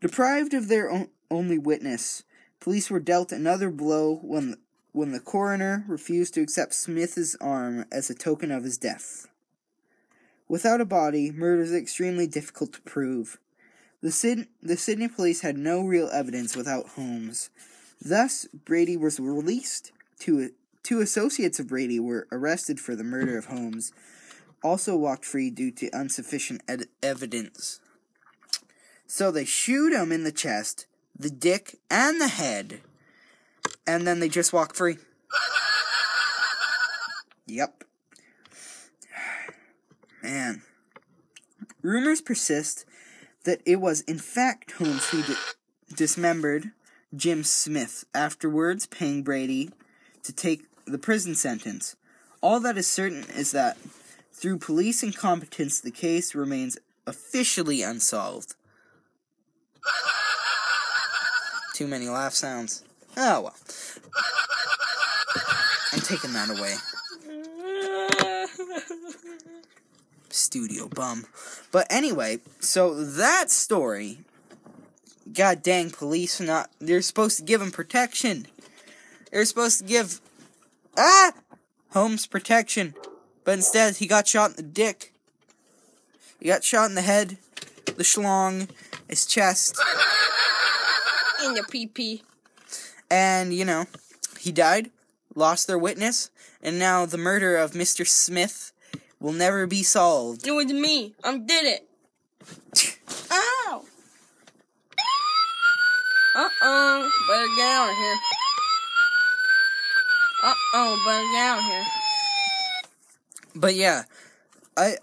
Deprived 0.00 0.52
of 0.52 0.68
their 0.68 0.90
on- 0.90 1.08
only 1.30 1.58
witness, 1.58 2.24
police 2.58 2.90
were 2.90 3.00
dealt 3.00 3.32
another 3.32 3.70
blow 3.70 4.16
when 4.22 4.56
when 4.92 5.12
the 5.12 5.20
coroner 5.20 5.84
refused 5.86 6.34
to 6.34 6.40
accept 6.40 6.74
Smith's 6.74 7.36
arm 7.40 7.84
as 7.92 8.10
a 8.10 8.14
token 8.14 8.50
of 8.50 8.64
his 8.64 8.78
death. 8.78 9.28
Without 10.48 10.80
a 10.80 10.84
body, 10.84 11.30
murder 11.30 11.62
is 11.62 11.72
extremely 11.72 12.26
difficult 12.26 12.72
to 12.72 12.80
prove. 12.80 13.38
The, 14.02 14.10
Syd- 14.10 14.48
the 14.62 14.76
Sydney 14.76 15.08
police 15.08 15.42
had 15.42 15.56
no 15.56 15.82
real 15.82 16.08
evidence 16.12 16.56
without 16.56 16.88
Holmes. 16.90 17.50
Thus, 18.02 18.48
Brady 18.64 18.96
was 18.96 19.20
released. 19.20 19.92
Two, 20.18 20.50
two 20.82 21.00
associates 21.00 21.60
of 21.60 21.68
Brady 21.68 22.00
were 22.00 22.26
arrested 22.32 22.80
for 22.80 22.96
the 22.96 23.04
murder 23.04 23.38
of 23.38 23.46
Holmes, 23.46 23.92
also 24.62 24.96
walked 24.96 25.24
free 25.24 25.50
due 25.50 25.70
to 25.72 25.90
insufficient 25.92 26.62
ed- 26.66 26.88
evidence. 27.02 27.80
So 29.06 29.30
they 29.30 29.44
shoot 29.44 29.92
him 29.92 30.12
in 30.12 30.24
the 30.24 30.32
chest, 30.32 30.86
the 31.18 31.30
dick, 31.30 31.78
and 31.90 32.20
the 32.20 32.28
head, 32.28 32.80
and 33.86 34.06
then 34.06 34.20
they 34.20 34.28
just 34.28 34.52
walk 34.52 34.74
free. 34.74 34.96
Yep. 37.46 37.82
Man. 40.22 40.62
Rumors 41.82 42.20
persist 42.20 42.84
that 43.42 43.60
it 43.66 43.80
was 43.80 44.02
in 44.02 44.18
fact 44.18 44.70
Holmes 44.72 45.08
who 45.08 45.22
di- 45.22 45.34
dismembered 45.92 46.70
Jim 47.16 47.42
Smith, 47.42 48.04
afterwards 48.14 48.86
paying 48.86 49.24
Brady 49.24 49.70
to 50.22 50.32
take 50.32 50.62
the 50.84 50.98
prison 50.98 51.34
sentence. 51.34 51.96
All 52.40 52.60
that 52.60 52.78
is 52.78 52.86
certain 52.86 53.24
is 53.36 53.50
that 53.50 53.76
through 54.32 54.58
police 54.58 55.02
incompetence, 55.02 55.80
the 55.80 55.90
case 55.90 56.34
remains 56.34 56.78
officially 57.06 57.82
unsolved. 57.82 58.54
Too 61.74 61.88
many 61.88 62.08
laugh 62.08 62.32
sounds. 62.34 62.84
Oh 63.16 63.40
well. 63.42 63.56
I'm 65.92 66.00
taking 66.00 66.32
that 66.32 66.50
away. 66.50 66.74
Studio 70.28 70.88
bum. 70.88 71.26
But 71.72 71.86
anyway, 71.90 72.38
so 72.60 72.94
that 72.94 73.50
story. 73.50 74.18
God 75.32 75.62
dang, 75.62 75.90
police 75.90 76.40
not. 76.40 76.70
They're 76.80 77.02
supposed 77.02 77.36
to 77.38 77.44
give 77.44 77.60
him 77.60 77.70
protection. 77.70 78.46
They're 79.30 79.44
supposed 79.44 79.78
to 79.78 79.84
give. 79.84 80.20
Ah! 80.96 81.32
Holmes 81.90 82.26
protection. 82.26 82.94
But 83.44 83.52
instead, 83.52 83.96
he 83.96 84.06
got 84.06 84.28
shot 84.28 84.50
in 84.50 84.56
the 84.56 84.62
dick. 84.62 85.12
He 86.40 86.48
got 86.48 86.64
shot 86.64 86.88
in 86.88 86.94
the 86.94 87.02
head, 87.02 87.36
the 87.84 88.02
schlong, 88.02 88.68
his 89.08 89.26
chest. 89.26 89.78
In 91.44 91.54
your 91.54 91.64
PP. 91.64 92.22
And, 93.10 93.52
you 93.52 93.64
know, 93.64 93.86
he 94.38 94.52
died, 94.52 94.90
lost 95.34 95.66
their 95.66 95.78
witness, 95.78 96.30
and 96.62 96.78
now 96.78 97.06
the 97.06 97.18
murder 97.18 97.56
of 97.56 97.72
Mr. 97.72 98.06
Smith 98.06 98.72
will 99.18 99.32
never 99.32 99.66
be 99.66 99.82
solved. 99.82 100.46
It 100.46 100.52
was 100.52 100.66
me. 100.72 101.14
I 101.24 101.36
did 101.38 101.66
it. 101.66 101.88
Ow! 103.32 103.84
Uh 106.36 106.48
oh. 106.62 107.10
Better 107.28 107.46
get 107.56 107.66
out 107.66 107.90
of 107.90 107.96
here. 107.96 108.16
Uh 110.44 110.54
oh. 110.74 111.02
Better 111.04 111.32
get 111.32 111.40
out 111.42 111.58
of 111.58 111.64
here. 111.64 111.86
But 113.56 113.74
yeah, 113.74 114.04
I 114.76 114.94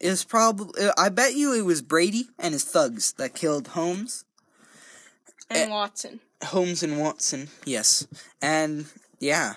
it's 0.00 0.22
probably 0.24 0.88
I 0.96 1.08
bet 1.08 1.34
you 1.34 1.52
it 1.52 1.64
was 1.64 1.82
Brady 1.82 2.28
and 2.38 2.52
his 2.54 2.62
thugs 2.64 3.12
that 3.14 3.34
killed 3.34 3.68
Holmes, 3.68 4.24
And 5.50 5.70
Eh. 5.70 5.74
Watson. 5.74 6.20
Holmes 6.44 6.82
and 6.82 6.98
Watson. 7.00 7.48
Yes, 7.64 8.06
and 8.40 8.86
yeah, 9.18 9.54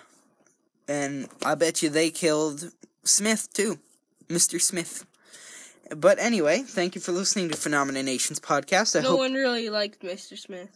and 0.88 1.28
I 1.46 1.56
bet 1.56 1.82
you 1.84 1.90
they 1.90 2.10
killed 2.10 2.72
Smith 3.04 3.52
too, 3.54 3.80
Mister 4.30 4.60
Smith. 4.60 5.06
But 5.96 6.20
anyway, 6.20 6.64
thank 6.66 6.96
you 6.96 7.02
for 7.02 7.12
listening 7.12 7.50
to 7.50 7.58
Phenomena 7.58 8.02
Nations 8.02 8.40
podcast. 8.40 8.98
I 8.98 9.04
No 9.04 9.10
hope 9.10 9.20
one 9.20 9.34
really 9.34 9.70
liked 9.70 10.02
Mr. 10.02 10.38
Smith. 10.38 10.70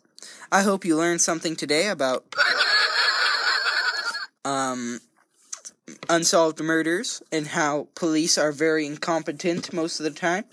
I 0.51 0.61
hope 0.61 0.83
you 0.83 0.97
learned 0.97 1.21
something 1.21 1.55
today 1.55 1.87
about 1.87 2.25
um 4.43 4.99
unsolved 6.09 6.59
murders 6.59 7.21
and 7.31 7.47
how 7.47 7.87
police 7.95 8.37
are 8.37 8.51
very 8.51 8.85
incompetent 8.85 9.71
most 9.73 9.99
of 9.99 10.03
the 10.03 10.11
time. 10.11 10.43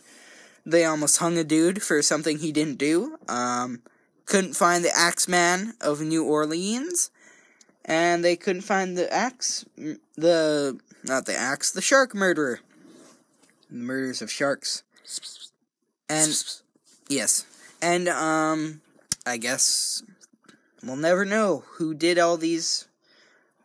They 0.64 0.84
almost 0.84 1.18
hung 1.18 1.36
a 1.38 1.44
dude 1.44 1.82
for 1.82 2.00
something 2.02 2.38
he 2.38 2.52
didn't 2.52 2.78
do. 2.78 3.18
Um 3.28 3.82
couldn't 4.26 4.54
find 4.54 4.84
the 4.84 4.96
Axeman 4.96 5.74
of 5.80 6.00
New 6.00 6.24
Orleans 6.24 7.10
and 7.84 8.24
they 8.24 8.36
couldn't 8.36 8.62
find 8.62 8.96
the 8.96 9.12
axe 9.12 9.64
the 10.16 10.78
not 11.04 11.26
the 11.26 11.36
axe, 11.36 11.70
the 11.72 11.82
shark 11.82 12.14
murderer. 12.14 12.60
The 13.70 13.76
murders 13.76 14.22
of 14.22 14.30
sharks. 14.30 14.82
And 16.08 16.32
yes. 17.08 17.44
And 17.80 18.08
um 18.08 18.82
I 19.26 19.36
guess 19.36 20.02
we'll 20.82 20.96
never 20.96 21.24
know 21.24 21.64
who 21.72 21.94
did 21.94 22.18
all 22.18 22.36
these 22.36 22.86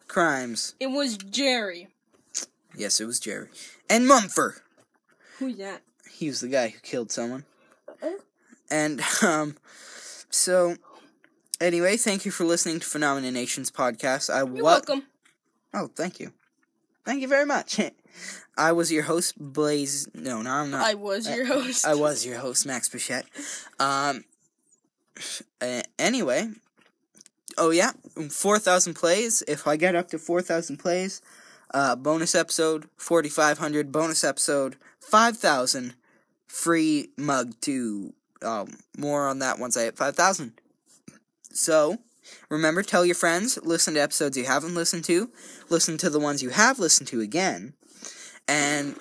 crimes. 0.08 0.74
It 0.80 0.88
was 0.88 1.18
Jerry. 1.18 1.88
Yes, 2.76 3.00
it 3.00 3.06
was 3.06 3.20
Jerry. 3.20 3.50
And 3.90 4.08
Mumfre. 4.08 4.60
Who's 5.38 5.58
that? 5.58 5.82
He 6.10 6.28
was 6.28 6.42
the 6.42 6.48
guy 6.48 6.70
who 6.70 6.80
killed 6.80 7.12
someone. 7.12 7.46
And 8.72 9.02
um 9.22 9.56
so 10.30 10.76
anyway, 11.60 11.98
thank 11.98 12.26
you 12.26 12.32
for 12.32 12.46
listening 12.46 12.80
to 12.80 12.86
Phenomena 12.86 13.32
Nations 13.32 13.72
podcast. 13.72 14.34
I 14.34 14.40
You're 14.40 14.48
what 14.48 14.88
welcome. 14.88 15.04
Oh, 15.74 15.90
thank 15.96 16.20
you. 16.20 16.34
Thank 17.06 17.22
you 17.22 17.28
very 17.28 17.46
much. 17.46 17.80
I 18.58 18.72
was 18.72 18.92
your 18.92 19.04
host, 19.04 19.36
Blaze. 19.38 20.08
No, 20.14 20.42
no, 20.42 20.52
I'm 20.52 20.72
not. 20.72 20.86
I 20.86 20.96
was 20.96 21.30
your 21.30 21.46
host. 21.46 21.86
I 21.86 21.96
was 21.96 22.26
your 22.26 22.40
host, 22.40 22.66
Max 22.66 22.90
Bichette. 22.90 23.26
Um. 23.80 24.24
uh, 25.62 25.82
anyway, 26.00 26.50
oh 27.58 27.70
yeah, 27.70 27.92
four 28.30 28.60
thousand 28.60 28.96
plays. 28.96 29.44
If 29.48 29.68
I 29.68 29.78
get 29.78 29.96
up 29.96 30.10
to 30.10 30.18
four 30.18 30.42
thousand 30.42 30.78
plays, 30.78 31.22
uh, 31.74 31.96
bonus 31.96 32.36
episode 32.36 32.90
forty 32.98 33.30
five 33.30 33.60
hundred. 33.60 33.92
Bonus 33.92 34.24
episode 34.24 34.76
five 35.00 35.38
thousand. 35.38 35.94
Free 36.48 37.10
mug 37.18 37.60
to 37.62 38.14
um 38.42 38.68
more 38.98 39.28
on 39.28 39.40
that 39.40 39.60
once 39.60 39.78
I 39.78 39.84
hit 39.84 39.98
five 39.98 40.16
thousand. 40.16 40.54
So 41.52 41.98
Remember, 42.50 42.84
tell 42.84 43.06
your 43.06 43.16
friends, 43.16 43.58
listen 43.64 43.94
to 43.94 44.02
episodes 44.02 44.38
you 44.38 44.46
haven't 44.46 44.76
listened 44.76 45.04
to, 45.06 45.30
listen 45.70 45.98
to 45.98 46.10
the 46.10 46.20
ones 46.20 46.44
you 46.44 46.50
have 46.50 46.80
listened 46.80 47.08
to 47.10 47.22
again, 47.22 47.74
and 48.48 48.96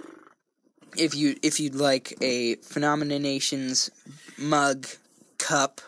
if 0.96 1.14
you 1.14 1.36
if 1.42 1.60
you'd 1.60 1.74
like 1.74 2.14
a 2.20 2.56
Phenomena 2.56 3.18
Nations 3.18 3.90
mug, 4.38 4.86
cup, 5.38 5.80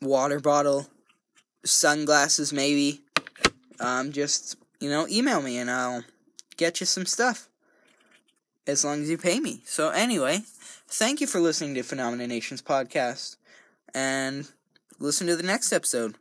water 0.00 0.40
bottle, 0.40 0.88
sunglasses, 1.64 2.52
maybe, 2.52 3.02
um, 3.80 4.12
just 4.12 4.56
you 4.80 4.90
know, 4.90 5.06
email 5.08 5.40
me 5.42 5.58
and 5.58 5.70
I'll 5.70 6.04
get 6.56 6.80
you 6.80 6.86
some 6.86 7.06
stuff 7.06 7.48
as 8.66 8.84
long 8.84 9.02
as 9.02 9.10
you 9.10 9.16
pay 9.18 9.40
me. 9.40 9.62
So 9.64 9.90
anyway, 9.90 10.42
thank 10.92 11.22
you 11.22 11.26
for 11.26 11.40
listening 11.40 11.74
to 11.74 11.82
Phenomena 11.82 12.26
Nations 12.26 12.60
podcast, 12.60 13.36
and 13.94 14.46
listen 14.98 15.26
to 15.26 15.36
the 15.36 15.42
next 15.42 15.72
episode. 15.72 16.16